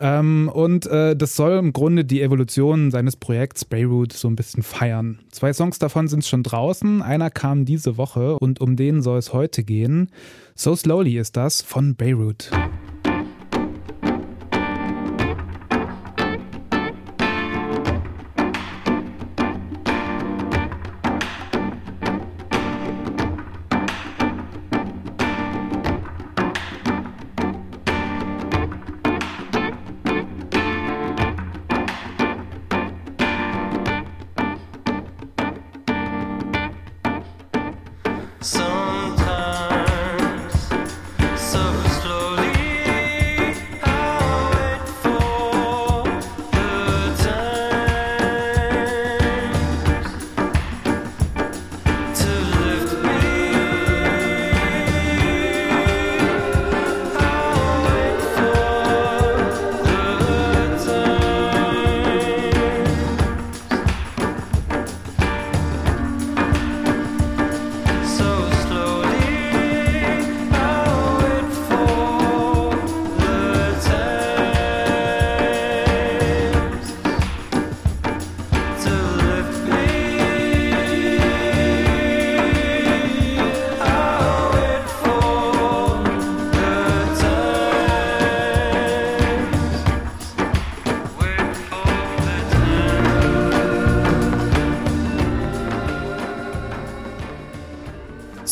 Ähm, 0.00 0.50
und 0.52 0.86
äh, 0.86 1.14
das 1.14 1.36
soll 1.36 1.58
im 1.58 1.72
Grunde 1.72 2.04
die 2.04 2.22
Evolution 2.22 2.90
seines 2.90 3.16
Projekts 3.16 3.66
Beirut 3.66 4.14
so 4.14 4.28
ein 4.28 4.36
bisschen 4.36 4.62
feiern. 4.62 5.20
Zwei 5.30 5.52
Songs 5.52 5.78
davon 5.78 6.08
sind 6.08 6.24
schon 6.24 6.42
draußen, 6.42 7.02
einer 7.02 7.30
kam 7.30 7.66
diese 7.66 7.98
Woche 7.98 8.38
und 8.38 8.60
um 8.60 8.76
den 8.76 9.02
soll 9.02 9.18
es 9.18 9.34
heute 9.34 9.62
gehen. 9.62 10.10
So 10.54 10.74
Slowly 10.74 11.18
ist 11.18 11.36
das 11.36 11.60
von 11.60 11.96
Beirut. 11.96 12.50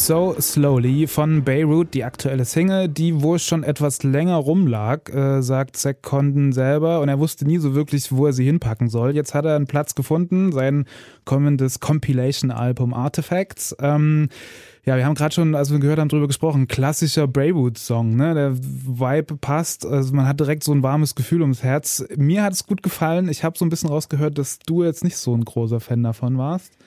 So 0.08 0.34
Slowly 0.40 1.06
von 1.06 1.44
Beirut, 1.44 1.92
die 1.92 2.02
aktuelle 2.02 2.46
Single, 2.46 2.88
die 2.88 3.20
wohl 3.20 3.38
schon 3.38 3.62
etwas 3.62 4.02
länger 4.04 4.36
rumlag, 4.36 5.10
äh, 5.10 5.42
sagt 5.42 5.76
Zack 5.76 6.00
Condon 6.00 6.52
selber. 6.52 7.02
Und 7.02 7.10
er 7.10 7.18
wusste 7.18 7.44
nie 7.44 7.58
so 7.58 7.74
wirklich, 7.74 8.10
wo 8.10 8.24
er 8.24 8.32
sie 8.32 8.46
hinpacken 8.46 8.88
soll. 8.88 9.14
Jetzt 9.14 9.34
hat 9.34 9.44
er 9.44 9.54
einen 9.54 9.66
Platz 9.66 9.94
gefunden, 9.94 10.50
sein 10.50 10.86
kommendes 11.26 11.80
Compilation-Album 11.80 12.94
Artifacts. 12.94 13.76
Ähm, 13.80 14.30
ja, 14.86 14.96
wir 14.96 15.04
haben 15.04 15.14
gerade 15.14 15.34
schon, 15.34 15.54
als 15.54 15.70
wir 15.70 15.78
gehört 15.78 15.98
haben, 15.98 16.08
drüber 16.08 16.26
gesprochen, 16.26 16.68
klassischer 16.68 17.28
Beirut-Song, 17.28 18.16
ne? 18.16 18.32
Der 18.32 18.56
Vibe 18.56 19.36
passt, 19.36 19.84
also 19.84 20.14
man 20.14 20.26
hat 20.26 20.40
direkt 20.40 20.64
so 20.64 20.72
ein 20.72 20.82
warmes 20.82 21.16
Gefühl 21.16 21.42
ums 21.42 21.62
Herz. 21.62 22.02
Mir 22.16 22.44
hat 22.44 22.54
es 22.54 22.64
gut 22.64 22.82
gefallen. 22.82 23.28
Ich 23.28 23.44
habe 23.44 23.58
so 23.58 23.66
ein 23.66 23.68
bisschen 23.68 23.90
rausgehört, 23.90 24.38
dass 24.38 24.58
du 24.60 24.84
jetzt 24.84 25.04
nicht 25.04 25.18
so 25.18 25.34
ein 25.34 25.44
großer 25.44 25.80
Fan 25.80 26.02
davon 26.02 26.38
warst. 26.38 26.77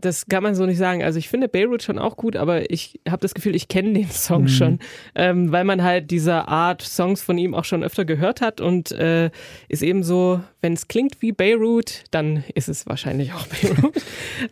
Das 0.00 0.26
kann 0.26 0.42
man 0.42 0.54
so 0.54 0.66
nicht 0.66 0.78
sagen. 0.78 1.02
Also 1.02 1.18
ich 1.18 1.28
finde 1.28 1.48
Beirut 1.48 1.82
schon 1.82 1.98
auch 1.98 2.16
gut, 2.16 2.36
aber 2.36 2.70
ich 2.70 3.00
habe 3.08 3.20
das 3.22 3.34
Gefühl, 3.34 3.54
ich 3.54 3.68
kenne 3.68 3.92
den 3.92 4.10
Song 4.10 4.42
Mhm. 4.42 4.48
schon, 4.48 4.78
ähm, 5.14 5.52
weil 5.52 5.64
man 5.64 5.82
halt 5.82 6.10
dieser 6.10 6.48
Art 6.48 6.82
Songs 6.82 7.22
von 7.22 7.38
ihm 7.38 7.54
auch 7.54 7.64
schon 7.64 7.82
öfter 7.84 8.04
gehört 8.04 8.40
hat 8.40 8.60
und 8.60 8.90
äh, 8.92 9.30
ist 9.68 9.82
eben 9.82 10.02
so, 10.02 10.40
wenn 10.62 10.72
es 10.74 10.88
klingt 10.88 11.22
wie 11.22 11.32
Beirut, 11.32 12.04
dann 12.10 12.44
ist 12.54 12.68
es 12.68 12.86
wahrscheinlich 12.86 13.32
auch 13.32 13.46
Beirut. 13.62 13.94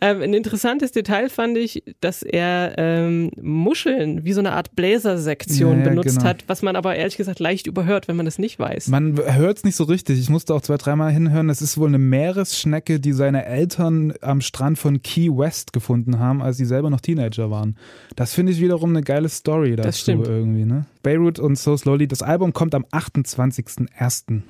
ähm, 0.01 0.21
ein 0.21 0.33
interessantes 0.33 0.91
Detail 0.91 1.29
fand 1.29 1.57
ich, 1.57 1.83
dass 2.01 2.23
er 2.23 2.75
ähm, 2.77 3.31
Muscheln 3.41 4.25
wie 4.25 4.33
so 4.33 4.39
eine 4.39 4.53
Art 4.53 4.75
Bläsersektion 4.75 5.79
Ja, 5.79 5.83
ja, 5.83 5.89
benutzt 5.89 6.17
genau. 6.17 6.29
hat, 6.29 6.43
was 6.47 6.61
man 6.61 6.75
aber 6.75 6.95
ehrlich 6.95 7.17
gesagt 7.17 7.39
leicht 7.39 7.67
überhört, 7.67 8.07
wenn 8.07 8.15
man 8.15 8.25
das 8.25 8.39
nicht 8.39 8.59
weiß. 8.59 8.87
Man 8.87 9.17
hört 9.17 9.57
es 9.57 9.63
nicht 9.63 9.75
so 9.75 9.83
richtig. 9.85 10.19
Ich 10.19 10.29
musste 10.29 10.53
auch 10.53 10.61
zwei, 10.61 10.77
dreimal 10.77 11.11
hinhören. 11.11 11.49
Es 11.49 11.61
ist 11.61 11.77
wohl 11.77 11.87
eine 11.87 11.97
Meeresschnecke, 11.99 12.99
die 12.99 13.13
seine 13.13 13.45
Eltern 13.45 14.13
am 14.21 14.41
Strand 14.41 14.77
von 14.79 15.01
Key 15.01 15.29
West 15.39 15.73
gefunden 15.73 16.19
haben, 16.19 16.41
als 16.43 16.57
sie 16.57 16.65
selber 16.65 16.89
noch 16.91 17.01
Teenager 17.01 17.49
waren. 17.49 17.75
Das 18.15 18.33
finde 18.33 18.51
ich 18.51 18.59
wiederum 18.61 18.91
eine 18.91 19.01
geile 19.01 19.29
Story 19.29 19.75
dazu 19.75 19.87
Das 19.87 19.99
stimmt. 19.99 20.27
irgendwie. 20.27 20.65
Ne? 20.65 20.85
Beirut 21.01 21.39
und 21.39 21.57
So 21.57 21.75
Slowly. 21.75 22.07
Das 22.07 22.21
Album 22.21 22.53
kommt 22.53 22.75
am 22.75 22.85
28.01. 22.91 24.41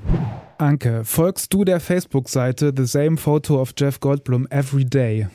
Anke, 0.58 1.04
folgst 1.06 1.54
du 1.54 1.64
der 1.64 1.80
Facebook-Seite 1.80 2.74
The 2.76 2.86
Same 2.86 3.18
Photo 3.18 3.62
of 3.62 3.74
Jeff 3.78 4.00
Goldblum 4.00 4.48
Every 4.50 4.84
Day? 4.86 5.28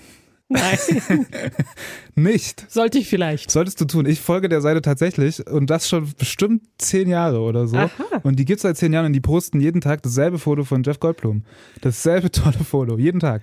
Nein, 0.48 0.78
Nicht. 2.14 2.70
sollte 2.70 2.98
ich 2.98 3.08
vielleicht. 3.08 3.50
Solltest 3.50 3.80
du 3.80 3.86
tun. 3.86 4.04
Ich 4.06 4.20
folge 4.20 4.48
der 4.48 4.60
Seite 4.60 4.82
tatsächlich 4.82 5.44
und 5.46 5.70
das 5.70 5.88
schon 5.88 6.12
bestimmt 6.18 6.62
zehn 6.78 7.08
Jahre 7.08 7.40
oder 7.40 7.66
so. 7.66 7.76
Aha. 7.78 7.90
Und 8.22 8.38
die 8.38 8.44
gibt's 8.44 8.62
seit 8.62 8.76
zehn 8.76 8.92
Jahren 8.92 9.06
und 9.06 9.14
die 9.14 9.20
posten 9.20 9.58
jeden 9.60 9.80
Tag 9.80 10.02
dasselbe 10.02 10.38
Foto 10.38 10.64
von 10.64 10.82
Jeff 10.82 11.00
Goldblum. 11.00 11.44
Dasselbe 11.80 12.30
tolle 12.30 12.58
Foto, 12.58 12.98
jeden 12.98 13.20
Tag. 13.20 13.42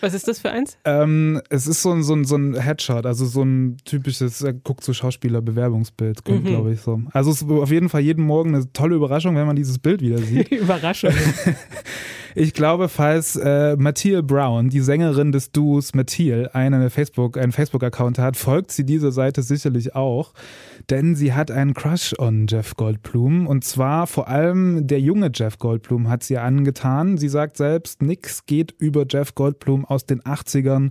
Was 0.00 0.14
ist 0.14 0.28
das 0.28 0.38
für 0.38 0.50
eins? 0.50 0.78
Ähm, 0.84 1.40
es 1.50 1.66
ist 1.66 1.82
so 1.82 1.90
ein, 1.90 2.02
so, 2.02 2.14
ein, 2.14 2.24
so 2.24 2.36
ein 2.36 2.54
Headshot, 2.54 3.06
also 3.06 3.26
so 3.26 3.42
ein 3.42 3.78
typisches, 3.84 4.40
er 4.42 4.52
guckt 4.52 4.84
so 4.84 4.92
Schauspieler-Bewerbungsbild, 4.92 6.22
kommt, 6.24 6.44
Mhm. 6.44 6.48
glaube 6.48 6.72
ich, 6.74 6.80
so. 6.80 7.00
Also 7.12 7.30
es 7.32 7.42
ist 7.42 7.50
auf 7.50 7.70
jeden 7.70 7.88
Fall 7.88 8.02
jeden 8.02 8.22
Morgen 8.24 8.54
eine 8.54 8.72
tolle 8.72 8.94
Überraschung, 8.94 9.34
wenn 9.36 9.46
man 9.46 9.56
dieses 9.56 9.78
Bild 9.78 10.00
wieder 10.00 10.18
sieht. 10.18 10.48
Überraschung. 10.52 11.10
Ich 12.38 12.52
glaube, 12.52 12.90
falls 12.90 13.36
äh, 13.36 13.76
Mathilde 13.78 14.22
Brown, 14.22 14.68
die 14.68 14.82
Sängerin 14.82 15.32
des 15.32 15.52
Duos 15.52 15.94
Mathilde, 15.94 16.54
eine 16.54 16.90
Facebook, 16.90 17.38
einen 17.38 17.50
Facebook-Account 17.50 18.18
hat, 18.18 18.36
folgt 18.36 18.72
sie 18.72 18.84
dieser 18.84 19.10
Seite 19.10 19.42
sicherlich 19.42 19.94
auch, 19.94 20.34
denn 20.90 21.14
sie 21.14 21.32
hat 21.32 21.50
einen 21.50 21.72
Crush 21.72 22.14
on 22.18 22.46
Jeff 22.46 22.76
Goldblum 22.76 23.46
und 23.46 23.64
zwar 23.64 24.06
vor 24.06 24.28
allem 24.28 24.86
der 24.86 25.00
junge 25.00 25.30
Jeff 25.34 25.58
Goldblum 25.58 26.10
hat 26.10 26.24
sie 26.24 26.36
angetan. 26.36 27.16
Sie 27.16 27.30
sagt 27.30 27.56
selbst, 27.56 28.02
nix 28.02 28.44
geht 28.44 28.74
über 28.78 29.06
Jeff 29.08 29.34
Goldblum 29.34 29.86
aus 29.86 30.04
den 30.04 30.20
80ern. 30.20 30.90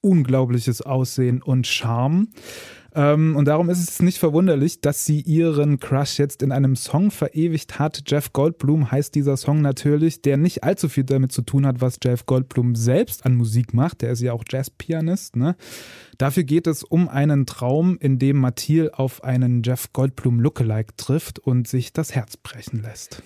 Unglaubliches 0.00 0.80
Aussehen 0.80 1.42
und 1.42 1.66
Charme. 1.66 2.28
Ähm, 2.98 3.36
und 3.36 3.44
darum 3.44 3.70
ist 3.70 3.78
es 3.78 4.02
nicht 4.02 4.18
verwunderlich, 4.18 4.80
dass 4.80 5.04
sie 5.04 5.20
ihren 5.20 5.78
Crush 5.78 6.18
jetzt 6.18 6.42
in 6.42 6.50
einem 6.50 6.74
Song 6.74 7.12
verewigt 7.12 7.78
hat. 7.78 8.02
Jeff 8.08 8.32
Goldblum 8.32 8.90
heißt 8.90 9.14
dieser 9.14 9.36
Song 9.36 9.62
natürlich, 9.62 10.20
der 10.20 10.36
nicht 10.36 10.64
allzu 10.64 10.88
viel 10.88 11.04
damit 11.04 11.30
zu 11.30 11.42
tun 11.42 11.64
hat, 11.64 11.80
was 11.80 12.00
Jeff 12.02 12.26
Goldblum 12.26 12.74
selbst 12.74 13.24
an 13.24 13.36
Musik 13.36 13.72
macht. 13.72 14.02
Der 14.02 14.10
ist 14.10 14.20
ja 14.20 14.32
auch 14.32 14.42
Jazzpianist. 14.48 15.36
Ne? 15.36 15.54
Dafür 16.18 16.42
geht 16.42 16.66
es 16.66 16.82
um 16.82 17.08
einen 17.08 17.46
Traum, 17.46 17.98
in 18.00 18.18
dem 18.18 18.38
Mathilde 18.38 18.98
auf 18.98 19.22
einen 19.22 19.62
Jeff 19.62 19.92
Goldblum 19.92 20.40
Lookalike 20.40 20.96
trifft 20.96 21.38
und 21.38 21.68
sich 21.68 21.92
das 21.92 22.16
Herz 22.16 22.36
brechen 22.36 22.82
lässt. 22.82 23.22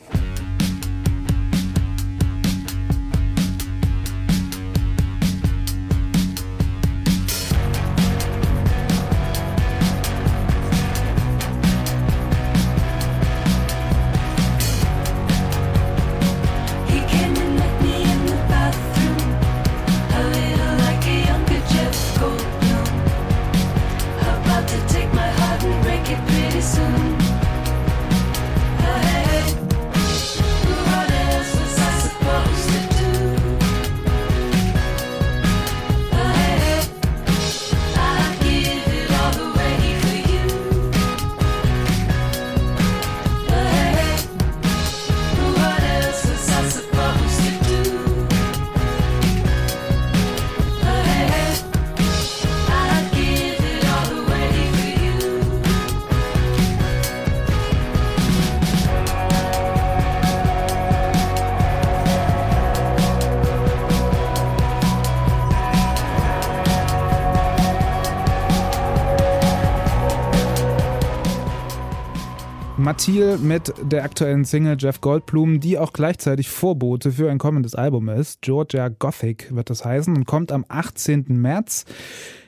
Mathilde 73.03 73.39
mit 73.39 73.75
der 73.83 74.05
aktuellen 74.05 74.45
Single 74.45 74.77
Jeff 74.79 75.01
Goldblum, 75.01 75.59
die 75.59 75.77
auch 75.77 75.93
gleichzeitig 75.93 76.49
Vorbote 76.49 77.11
für 77.11 77.33
ein 77.33 77.39
kommendes 77.39 77.75
Album 77.75 78.09
ist. 78.09 78.43
Georgia 78.43 78.91
Gothic 78.91 79.53
wird 79.53 79.71
das 79.71 79.85
heißen 79.85 80.17
und 80.17 80.25
kommt 80.25 80.53
am 80.53 80.65
18. 80.69 81.25
März. 81.29 81.85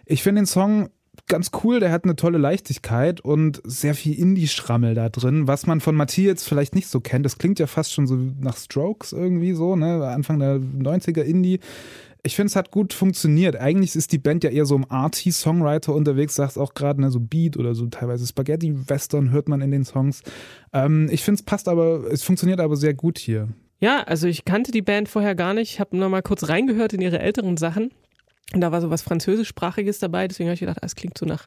Ich 0.06 0.22
finde 0.22 0.42
den 0.42 0.46
Song 0.46 0.90
ganz 1.26 1.50
cool, 1.64 1.80
der 1.80 1.90
hat 1.90 2.04
eine 2.04 2.14
tolle 2.14 2.38
Leichtigkeit 2.38 3.20
und 3.20 3.62
sehr 3.64 3.96
viel 3.96 4.16
Indie-Schrammel 4.16 4.94
da 4.94 5.08
drin, 5.08 5.48
was 5.48 5.66
man 5.66 5.80
von 5.80 5.96
Matthias 5.96 6.44
vielleicht 6.44 6.76
nicht 6.76 6.86
so 6.86 7.00
kennt. 7.00 7.24
Das 7.24 7.36
klingt 7.36 7.58
ja 7.58 7.66
fast 7.66 7.92
schon 7.92 8.06
so 8.06 8.14
nach 8.14 8.56
Strokes 8.56 9.12
irgendwie 9.12 9.54
so, 9.54 9.74
ne? 9.74 10.06
Anfang 10.06 10.38
der 10.38 10.58
90er 10.58 11.22
Indie. 11.22 11.58
Ich 12.26 12.36
finde, 12.36 12.46
es 12.48 12.56
hat 12.56 12.70
gut 12.70 12.94
funktioniert. 12.94 13.56
Eigentlich 13.56 13.94
ist 13.94 14.10
die 14.10 14.18
Band 14.18 14.44
ja 14.44 14.50
eher 14.50 14.64
so 14.64 14.74
im 14.74 14.90
Arty-Songwriter 14.90 15.94
unterwegs, 15.94 16.34
sagst 16.34 16.58
auch 16.58 16.72
gerade, 16.72 17.02
ne, 17.02 17.10
so 17.10 17.20
Beat 17.20 17.58
oder 17.58 17.74
so 17.74 17.86
teilweise 17.86 18.26
Spaghetti-Western 18.26 19.30
hört 19.30 19.48
man 19.48 19.60
in 19.60 19.70
den 19.70 19.84
Songs. 19.84 20.22
Ähm, 20.72 21.08
ich 21.10 21.22
finde, 21.22 21.40
es 21.40 21.44
passt 21.44 21.68
aber, 21.68 22.10
es 22.10 22.22
funktioniert 22.22 22.60
aber 22.60 22.76
sehr 22.76 22.94
gut 22.94 23.18
hier. 23.18 23.48
Ja, 23.78 24.02
also 24.04 24.26
ich 24.26 24.46
kannte 24.46 24.72
die 24.72 24.80
Band 24.80 25.10
vorher 25.10 25.34
gar 25.34 25.52
nicht, 25.52 25.80
habe 25.80 25.98
noch 25.98 26.08
mal 26.08 26.22
kurz 26.22 26.48
reingehört 26.48 26.94
in 26.94 27.02
ihre 27.02 27.18
älteren 27.18 27.58
Sachen. 27.58 27.90
Und 28.52 28.60
da 28.60 28.70
war 28.70 28.80
so 28.80 28.90
was 28.90 29.02
Französischsprachiges 29.02 29.98
dabei, 29.98 30.28
deswegen 30.28 30.48
habe 30.48 30.54
ich 30.54 30.60
gedacht, 30.60 30.78
ah, 30.82 30.86
es 30.86 30.94
klingt 30.94 31.16
so 31.16 31.24
nach 31.24 31.46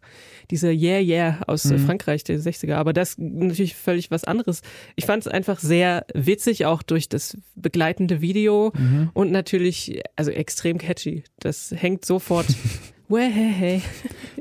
dieser 0.49 0.71
Yeah 0.71 0.99
Yeah 0.99 1.39
aus 1.45 1.69
äh, 1.69 1.77
Frankreich 1.77 2.23
der 2.23 2.39
60er. 2.39 2.75
Aber 2.75 2.91
das 2.91 3.17
natürlich 3.17 3.75
völlig 3.75 4.09
was 4.09 4.23
anderes. 4.23 4.61
Ich 4.95 5.05
fand 5.05 5.25
es 5.25 5.31
einfach 5.31 5.59
sehr 5.59 6.05
witzig, 6.13 6.65
auch 6.65 6.81
durch 6.81 7.07
das 7.07 7.37
begleitende 7.55 8.19
Video 8.19 8.73
und 9.13 9.31
natürlich, 9.31 10.01
also 10.15 10.31
extrem 10.31 10.79
catchy. 10.79 11.23
Das 11.39 11.71
hängt 11.75 12.03
sofort 12.03 12.47
Way, 13.09 13.31
hey, 13.31 13.53
hey. 13.53 13.81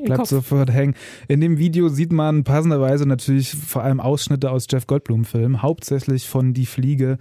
Bleibt 0.06 0.20
Kopf. 0.20 0.30
sofort 0.30 0.72
hängen. 0.72 0.94
In 1.28 1.40
dem 1.40 1.58
Video 1.58 1.88
sieht 1.88 2.12
man 2.12 2.44
passenderweise 2.44 3.06
natürlich 3.06 3.50
vor 3.50 3.82
allem 3.82 4.00
Ausschnitte 4.00 4.50
aus 4.50 4.66
Jeff 4.70 4.86
Goldblum-Filmen, 4.86 5.62
hauptsächlich 5.62 6.28
von 6.28 6.54
Die 6.54 6.66
Fliege, 6.66 7.18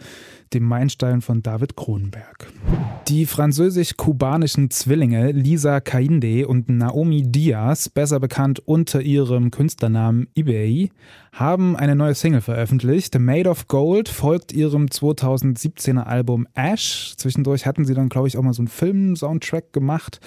dem 0.53 0.63
Meilenstein 0.63 1.21
von 1.21 1.43
David 1.43 1.75
Cronenberg. 1.75 2.47
Die 3.07 3.25
französisch-kubanischen 3.25 4.69
Zwillinge 4.69 5.31
Lisa 5.31 5.79
Kainde 5.79 6.47
und 6.47 6.69
Naomi 6.69 7.23
Diaz, 7.23 7.89
besser 7.89 8.19
bekannt 8.19 8.61
unter 8.65 9.01
ihrem 9.01 9.51
Künstlernamen 9.51 10.27
eBay, 10.35 10.91
haben 11.35 11.75
eine 11.75 11.97
neue 11.97 12.15
Single 12.15 12.39
veröffentlicht. 12.39 13.19
Made 13.19 13.49
of 13.49 13.67
Gold 13.67 14.07
folgt 14.07 14.53
ihrem 14.53 14.85
2017er 14.85 16.03
Album 16.03 16.47
Ash. 16.53 17.13
Zwischendurch 17.17 17.65
hatten 17.65 17.83
sie 17.83 17.93
dann, 17.93 18.07
glaube 18.07 18.29
ich, 18.29 18.37
auch 18.37 18.41
mal 18.41 18.53
so 18.53 18.61
einen 18.61 18.69
Film-Soundtrack 18.69 19.73
gemacht. 19.73 20.21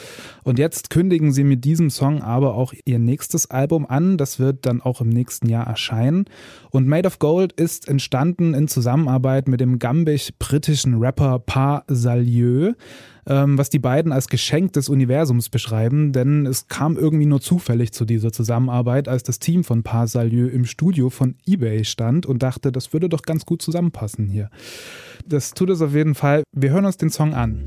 Und 0.44 0.58
jetzt 0.58 0.90
kündigen 0.90 1.32
sie 1.32 1.44
mit 1.44 1.64
diesem 1.64 1.88
Song 1.88 2.20
aber 2.20 2.54
auch 2.54 2.74
ihr 2.84 2.98
nächstes 2.98 3.50
Album 3.50 3.86
an. 3.86 4.18
Das 4.18 4.38
wird 4.38 4.66
dann 4.66 4.82
auch 4.82 5.00
im 5.00 5.08
nächsten 5.08 5.48
Jahr 5.48 5.66
erscheinen. 5.66 6.26
Und 6.70 6.86
Made 6.86 7.06
of 7.06 7.18
Gold 7.18 7.52
ist 7.54 7.88
entstanden 7.88 8.52
in 8.52 8.68
Zusammenarbeit 8.68 9.48
mit 9.48 9.60
dem 9.60 9.78
gambisch-britischen 9.78 10.98
Rapper 10.98 11.38
Pa 11.38 11.84
Salieu 11.88 12.74
was 13.28 13.68
die 13.68 13.78
beiden 13.78 14.10
als 14.12 14.28
Geschenk 14.28 14.72
des 14.72 14.88
Universums 14.88 15.50
beschreiben, 15.50 16.12
denn 16.12 16.46
es 16.46 16.68
kam 16.68 16.96
irgendwie 16.96 17.26
nur 17.26 17.40
zufällig 17.40 17.92
zu 17.92 18.04
dieser 18.04 18.32
Zusammenarbeit, 18.32 19.06
als 19.06 19.22
das 19.22 19.38
Team 19.38 19.64
von 19.64 19.82
Pa 19.82 20.06
Salieu 20.06 20.48
im 20.48 20.64
Studio 20.64 21.10
von 21.10 21.34
eBay 21.46 21.84
stand 21.84 22.24
und 22.24 22.42
dachte, 22.42 22.72
das 22.72 22.92
würde 22.92 23.08
doch 23.08 23.22
ganz 23.22 23.44
gut 23.44 23.60
zusammenpassen 23.60 24.28
hier. 24.28 24.50
Das 25.26 25.52
tut 25.52 25.70
es 25.70 25.82
auf 25.82 25.94
jeden 25.94 26.14
Fall. 26.14 26.42
Wir 26.56 26.70
hören 26.70 26.86
uns 26.86 26.96
den 26.96 27.10
Song 27.10 27.34
an. 27.34 27.62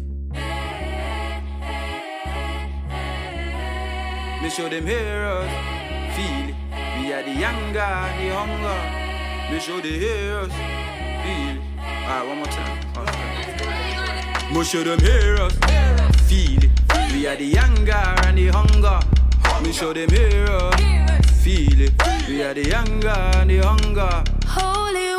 Me. 11.24 11.60
Alright, 12.08 12.28
one 12.28 12.38
more 12.38 12.50
time. 12.50 12.91
Me 14.54 14.64
show 14.66 14.84
them 14.84 15.00
hear 15.00 15.36
us, 15.38 15.56
feel 16.28 16.64
it. 16.64 16.70
We 17.14 17.26
are 17.28 17.36
the 17.36 17.58
anger 17.58 17.94
and 18.26 18.38
the 18.38 18.48
hunger. 18.50 19.00
Me 19.64 19.72
show 19.72 19.94
them 19.94 20.10
hear 20.10 20.46
us, 20.46 21.32
feel 21.44 21.82
it. 21.82 21.94
We 22.28 22.44
are 22.44 22.54
the 22.54 22.74
anger 22.74 23.10
and 23.10 23.50
the 23.50 23.60
hunger. 23.66 24.24
Holy 24.46 25.11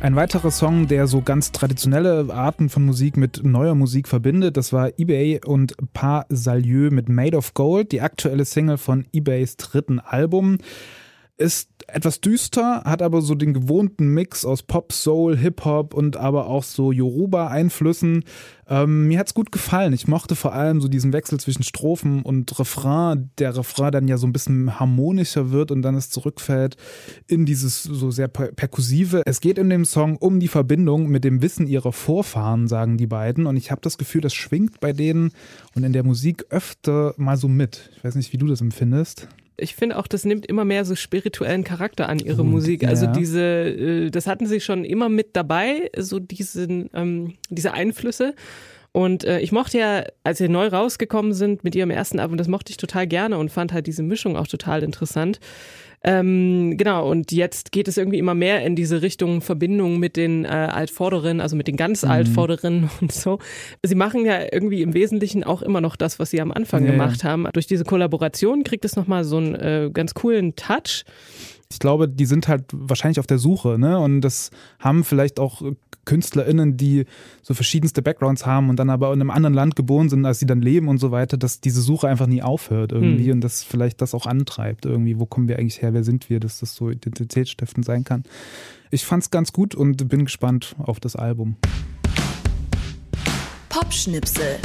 Ein 0.00 0.14
weiterer 0.14 0.52
Song, 0.52 0.86
der 0.86 1.08
so 1.08 1.22
ganz 1.22 1.50
traditionelle 1.50 2.32
Arten 2.32 2.68
von 2.68 2.86
Musik 2.86 3.16
mit 3.16 3.42
neuer 3.42 3.74
Musik 3.74 4.06
verbindet, 4.06 4.56
das 4.56 4.72
war 4.72 4.92
eBay 4.96 5.40
und 5.44 5.74
Pas 5.92 6.24
Salieu 6.28 6.90
mit 6.92 7.08
Made 7.08 7.36
of 7.36 7.52
Gold, 7.54 7.90
die 7.90 8.00
aktuelle 8.00 8.44
Single 8.44 8.78
von 8.78 9.06
eBays 9.12 9.56
dritten 9.56 9.98
Album. 9.98 10.58
Ist 11.40 11.70
etwas 11.86 12.20
düster, 12.20 12.82
hat 12.84 13.00
aber 13.00 13.22
so 13.22 13.34
den 13.34 13.54
gewohnten 13.54 14.08
Mix 14.08 14.44
aus 14.44 14.62
Pop, 14.62 14.92
Soul, 14.92 15.36
Hip-Hop 15.36 15.94
und 15.94 16.16
aber 16.16 16.48
auch 16.48 16.64
so 16.64 16.92
Yoruba-Einflüssen. 16.92 18.24
Ähm, 18.68 19.06
mir 19.06 19.18
hat's 19.18 19.34
gut 19.34 19.52
gefallen. 19.52 19.92
Ich 19.92 20.08
mochte 20.08 20.34
vor 20.34 20.52
allem 20.52 20.80
so 20.80 20.88
diesen 20.88 21.12
Wechsel 21.12 21.40
zwischen 21.40 21.62
Strophen 21.62 22.22
und 22.22 22.58
Refrain. 22.58 23.30
Der 23.38 23.56
Refrain 23.56 23.92
dann 23.92 24.08
ja 24.08 24.18
so 24.18 24.26
ein 24.26 24.32
bisschen 24.32 24.78
harmonischer 24.78 25.50
wird 25.50 25.70
und 25.70 25.82
dann 25.82 25.94
es 25.94 26.10
zurückfällt 26.10 26.76
in 27.26 27.46
dieses 27.46 27.84
so 27.84 28.10
sehr 28.10 28.28
per 28.28 28.48
perkussive. 28.48 29.22
Es 29.24 29.40
geht 29.40 29.56
in 29.58 29.70
dem 29.70 29.84
Song 29.84 30.16
um 30.16 30.40
die 30.40 30.48
Verbindung 30.48 31.08
mit 31.08 31.24
dem 31.24 31.40
Wissen 31.40 31.66
ihrer 31.66 31.92
Vorfahren, 31.92 32.68
sagen 32.68 32.98
die 32.98 33.06
beiden. 33.06 33.46
Und 33.46 33.56
ich 33.56 33.70
habe 33.70 33.80
das 33.80 33.96
Gefühl, 33.96 34.20
das 34.20 34.34
schwingt 34.34 34.80
bei 34.80 34.92
denen 34.92 35.30
und 35.74 35.84
in 35.84 35.92
der 35.92 36.04
Musik 36.04 36.46
öfter 36.50 37.14
mal 37.16 37.36
so 37.36 37.48
mit. 37.48 37.90
Ich 37.96 38.04
weiß 38.04 38.16
nicht, 38.16 38.32
wie 38.32 38.38
du 38.38 38.46
das 38.46 38.60
empfindest. 38.60 39.28
Ich 39.58 39.74
finde 39.74 39.98
auch, 39.98 40.06
das 40.06 40.24
nimmt 40.24 40.46
immer 40.46 40.64
mehr 40.64 40.84
so 40.84 40.94
spirituellen 40.94 41.64
Charakter 41.64 42.08
an 42.08 42.20
ihre 42.20 42.44
Musik. 42.44 42.84
Also 42.84 43.06
ja. 43.06 43.12
diese, 43.12 43.42
äh, 43.42 44.10
das 44.10 44.26
hatten 44.26 44.46
sie 44.46 44.60
schon 44.60 44.84
immer 44.84 45.08
mit 45.08 45.34
dabei, 45.34 45.90
so 45.96 46.20
diesen, 46.20 46.88
ähm, 46.94 47.34
diese 47.50 47.72
Einflüsse. 47.72 48.34
Und 48.92 49.24
äh, 49.24 49.40
ich 49.40 49.52
mochte 49.52 49.78
ja, 49.78 50.04
als 50.24 50.38
sie 50.38 50.48
neu 50.48 50.68
rausgekommen 50.68 51.32
sind 51.32 51.62
mit 51.64 51.74
ihrem 51.74 51.90
ersten 51.90 52.18
Album, 52.20 52.36
das 52.36 52.48
mochte 52.48 52.70
ich 52.70 52.76
total 52.78 53.06
gerne 53.06 53.38
und 53.38 53.50
fand 53.50 53.72
halt 53.72 53.86
diese 53.86 54.02
Mischung 54.02 54.36
auch 54.36 54.46
total 54.46 54.82
interessant. 54.82 55.40
Ähm, 56.04 56.76
genau, 56.76 57.10
und 57.10 57.32
jetzt 57.32 57.72
geht 57.72 57.88
es 57.88 57.96
irgendwie 57.96 58.18
immer 58.18 58.34
mehr 58.34 58.64
in 58.64 58.76
diese 58.76 59.02
Richtung 59.02 59.40
Verbindung 59.40 59.98
mit 59.98 60.16
den 60.16 60.44
äh, 60.44 60.48
Altvorderen, 60.48 61.40
also 61.40 61.56
mit 61.56 61.66
den 61.66 61.76
ganz 61.76 62.04
Mhm. 62.04 62.10
Altvorderen 62.10 62.90
und 63.00 63.10
so. 63.12 63.38
Sie 63.82 63.96
machen 63.96 64.24
ja 64.24 64.38
irgendwie 64.52 64.82
im 64.82 64.94
Wesentlichen 64.94 65.42
auch 65.42 65.60
immer 65.60 65.80
noch 65.80 65.96
das, 65.96 66.20
was 66.20 66.30
sie 66.30 66.40
am 66.40 66.52
Anfang 66.52 66.84
Ja, 66.84 66.86
ja. 66.86 66.92
gemacht 66.92 67.24
haben. 67.24 67.48
Durch 67.52 67.66
diese 67.66 67.84
Kollaboration 67.84 68.62
kriegt 68.62 68.84
es 68.84 68.94
nochmal 68.94 69.24
so 69.24 69.38
einen 69.38 69.54
äh, 69.56 69.90
ganz 69.92 70.14
coolen 70.14 70.54
Touch. 70.54 71.04
Ich 71.70 71.80
glaube, 71.80 72.08
die 72.08 72.26
sind 72.26 72.46
halt 72.48 72.64
wahrscheinlich 72.72 73.18
auf 73.18 73.26
der 73.26 73.38
Suche, 73.38 73.76
ne? 73.78 73.98
Und 73.98 74.20
das 74.22 74.50
haben 74.78 75.02
vielleicht 75.04 75.38
auch 75.40 75.62
KünstlerInnen, 76.08 76.78
die 76.78 77.04
so 77.42 77.52
verschiedenste 77.52 78.00
Backgrounds 78.00 78.46
haben 78.46 78.70
und 78.70 78.78
dann 78.78 78.88
aber 78.88 79.12
in 79.12 79.20
einem 79.20 79.30
anderen 79.30 79.52
Land 79.52 79.76
geboren 79.76 80.08
sind, 80.08 80.24
als 80.24 80.38
sie 80.38 80.46
dann 80.46 80.62
leben 80.62 80.88
und 80.88 80.96
so 80.96 81.10
weiter, 81.10 81.36
dass 81.36 81.60
diese 81.60 81.82
Suche 81.82 82.08
einfach 82.08 82.26
nie 82.26 82.40
aufhört 82.42 82.92
irgendwie 82.92 83.26
Hm. 83.26 83.32
und 83.34 83.40
das 83.42 83.62
vielleicht 83.62 84.00
das 84.00 84.14
auch 84.14 84.24
antreibt 84.24 84.86
irgendwie. 84.86 85.18
Wo 85.18 85.26
kommen 85.26 85.48
wir 85.48 85.58
eigentlich 85.58 85.82
her? 85.82 85.92
Wer 85.92 86.04
sind 86.04 86.30
wir? 86.30 86.40
Dass 86.40 86.60
das 86.60 86.74
so 86.74 86.88
identitätsstiftend 86.88 87.84
sein 87.84 88.04
kann. 88.04 88.22
Ich 88.90 89.04
fand's 89.04 89.30
ganz 89.30 89.52
gut 89.52 89.74
und 89.74 90.08
bin 90.08 90.24
gespannt 90.24 90.74
auf 90.78 90.98
das 90.98 91.14
Album. 91.14 91.56
Popschnipsel. 93.68 94.56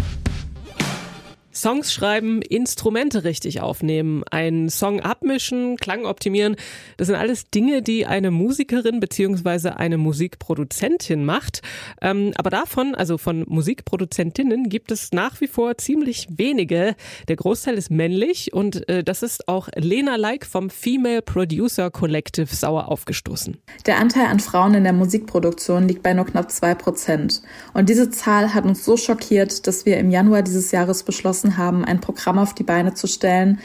Songs 1.64 1.94
schreiben, 1.94 2.42
Instrumente 2.42 3.24
richtig 3.24 3.62
aufnehmen, 3.62 4.26
einen 4.30 4.68
Song 4.68 5.00
abmischen, 5.00 5.78
Klang 5.78 6.04
optimieren. 6.04 6.58
Das 6.98 7.08
sind 7.08 7.16
alles 7.16 7.50
Dinge, 7.52 7.82
die 7.82 8.06
eine 8.06 8.32
Musikerin 8.32 9.00
beziehungsweise 9.00 9.78
eine 9.78 9.98
Musikproduzentin 9.98 11.24
macht. 11.24 11.62
Ähm, 12.02 12.34
aber 12.36 12.50
davon, 12.50 12.96
also 12.96 13.18
von 13.18 13.46
Musikproduzentinnen, 13.48 14.68
gibt 14.68 14.92
es 14.92 15.14
nach 15.14 15.40
wie 15.40 15.48
vor 15.48 15.78
ziemlich 15.78 16.28
wenige. 16.30 16.98
Der 17.30 17.38
Großteil 17.38 17.76
ist 17.76 17.90
männlich 17.90 18.52
und 18.52 18.90
äh, 18.90 19.02
das 19.02 19.24
ist 19.24 19.48
auch 19.48 19.70
Lena 19.74 20.18
Like 20.18 20.46
vom 20.46 20.70
Female 20.70 21.22
Producer 21.22 21.90
Collective 21.92 22.54
sauer 22.54 22.90
aufgestoßen. 22.90 23.58
Der 23.86 24.00
Anteil 24.00 24.26
an 24.26 24.42
Frauen 24.42 24.74
in 24.74 24.84
der 24.84 24.92
Musikproduktion 24.92 25.88
liegt 25.88 26.04
bei 26.04 26.14
nur 26.14 26.26
knapp 26.26 26.52
zwei 26.52 26.76
Prozent. 26.76 27.42
Und 27.74 27.88
diese 27.88 28.10
Zahl 28.10 28.54
hat 28.54 28.66
uns 28.66 28.84
so 28.84 28.98
schockiert, 28.98 29.66
dass 29.66 29.86
wir 29.86 29.98
im 29.98 30.12
Januar 30.12 30.42
dieses 30.42 30.72
Jahres 30.72 31.04
beschlossen 31.04 31.53
haben, 31.58 31.86
ein 31.86 32.00
Programm 32.00 32.40
auf 32.40 32.54
die 32.54 32.64
Beine 32.64 32.94
zu 32.94 33.08
stellen, 33.08 33.60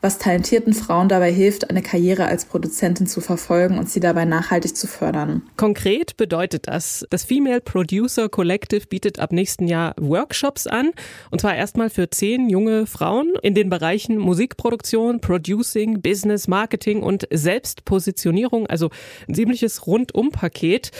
was 0.00 0.18
talentierten 0.18 0.74
Frauen 0.74 1.08
dabei 1.08 1.32
hilft, 1.32 1.70
eine 1.70 1.82
Karriere 1.82 2.26
als 2.26 2.44
Produzentin 2.44 3.08
zu 3.08 3.20
verfolgen 3.20 3.78
und 3.78 3.90
sie 3.90 3.98
dabei 3.98 4.24
nachhaltig 4.24 4.76
zu 4.76 4.86
fördern. 4.86 5.42
Konkret 5.56 6.16
bedeutet 6.16 6.68
das, 6.68 7.04
das 7.10 7.24
Female 7.24 7.60
Producer 7.60 8.28
Collective 8.28 8.86
bietet 8.86 9.18
ab 9.18 9.32
nächsten 9.32 9.66
Jahr 9.66 9.94
Workshops 9.98 10.68
an. 10.68 10.92
Und 11.30 11.40
zwar 11.40 11.56
erstmal 11.56 11.90
für 11.90 12.08
zehn 12.10 12.48
junge 12.48 12.86
Frauen 12.86 13.34
in 13.42 13.54
den 13.54 13.70
Bereichen 13.70 14.18
Musikproduktion, 14.18 15.20
Producing, 15.20 16.00
Business, 16.00 16.46
Marketing 16.46 17.02
und 17.02 17.26
Selbstpositionierung. 17.32 18.68
Also 18.68 18.90
ein 19.26 19.34
ziemliches 19.34 19.86
Rundumpaket. 19.88 20.92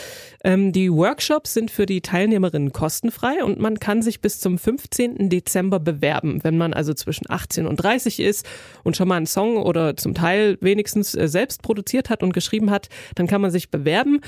Ähm, 0.42 0.72
die 0.72 0.92
Workshops 0.92 1.54
sind 1.54 1.70
für 1.70 1.86
die 1.86 2.00
Teilnehmerinnen 2.00 2.72
kostenfrei 2.72 3.44
und 3.44 3.60
man 3.60 3.78
kann 3.78 4.02
sich 4.02 4.20
bis 4.20 4.40
zum 4.40 4.58
15. 4.58 5.28
Dezember 5.28 5.78
bewerben, 5.78 6.42
wenn 6.42 6.56
man 6.58 6.72
also 6.74 6.94
zwischen 6.94 7.30
18 7.30 7.66
und 7.66 7.76
30 7.76 8.20
ist 8.20 8.46
und 8.88 8.96
schon 8.96 9.06
mal 9.06 9.16
einen 9.16 9.26
Song 9.26 9.58
oder 9.58 9.96
zum 9.96 10.14
Teil 10.14 10.58
wenigstens 10.60 11.14
äh, 11.14 11.28
selbst 11.28 11.62
produziert 11.62 12.10
hat 12.10 12.24
und 12.24 12.32
geschrieben 12.32 12.70
hat, 12.70 12.88
dann 13.14 13.28
kann 13.28 13.40
man 13.40 13.52
sich 13.52 13.70
bewerben. 13.70 14.20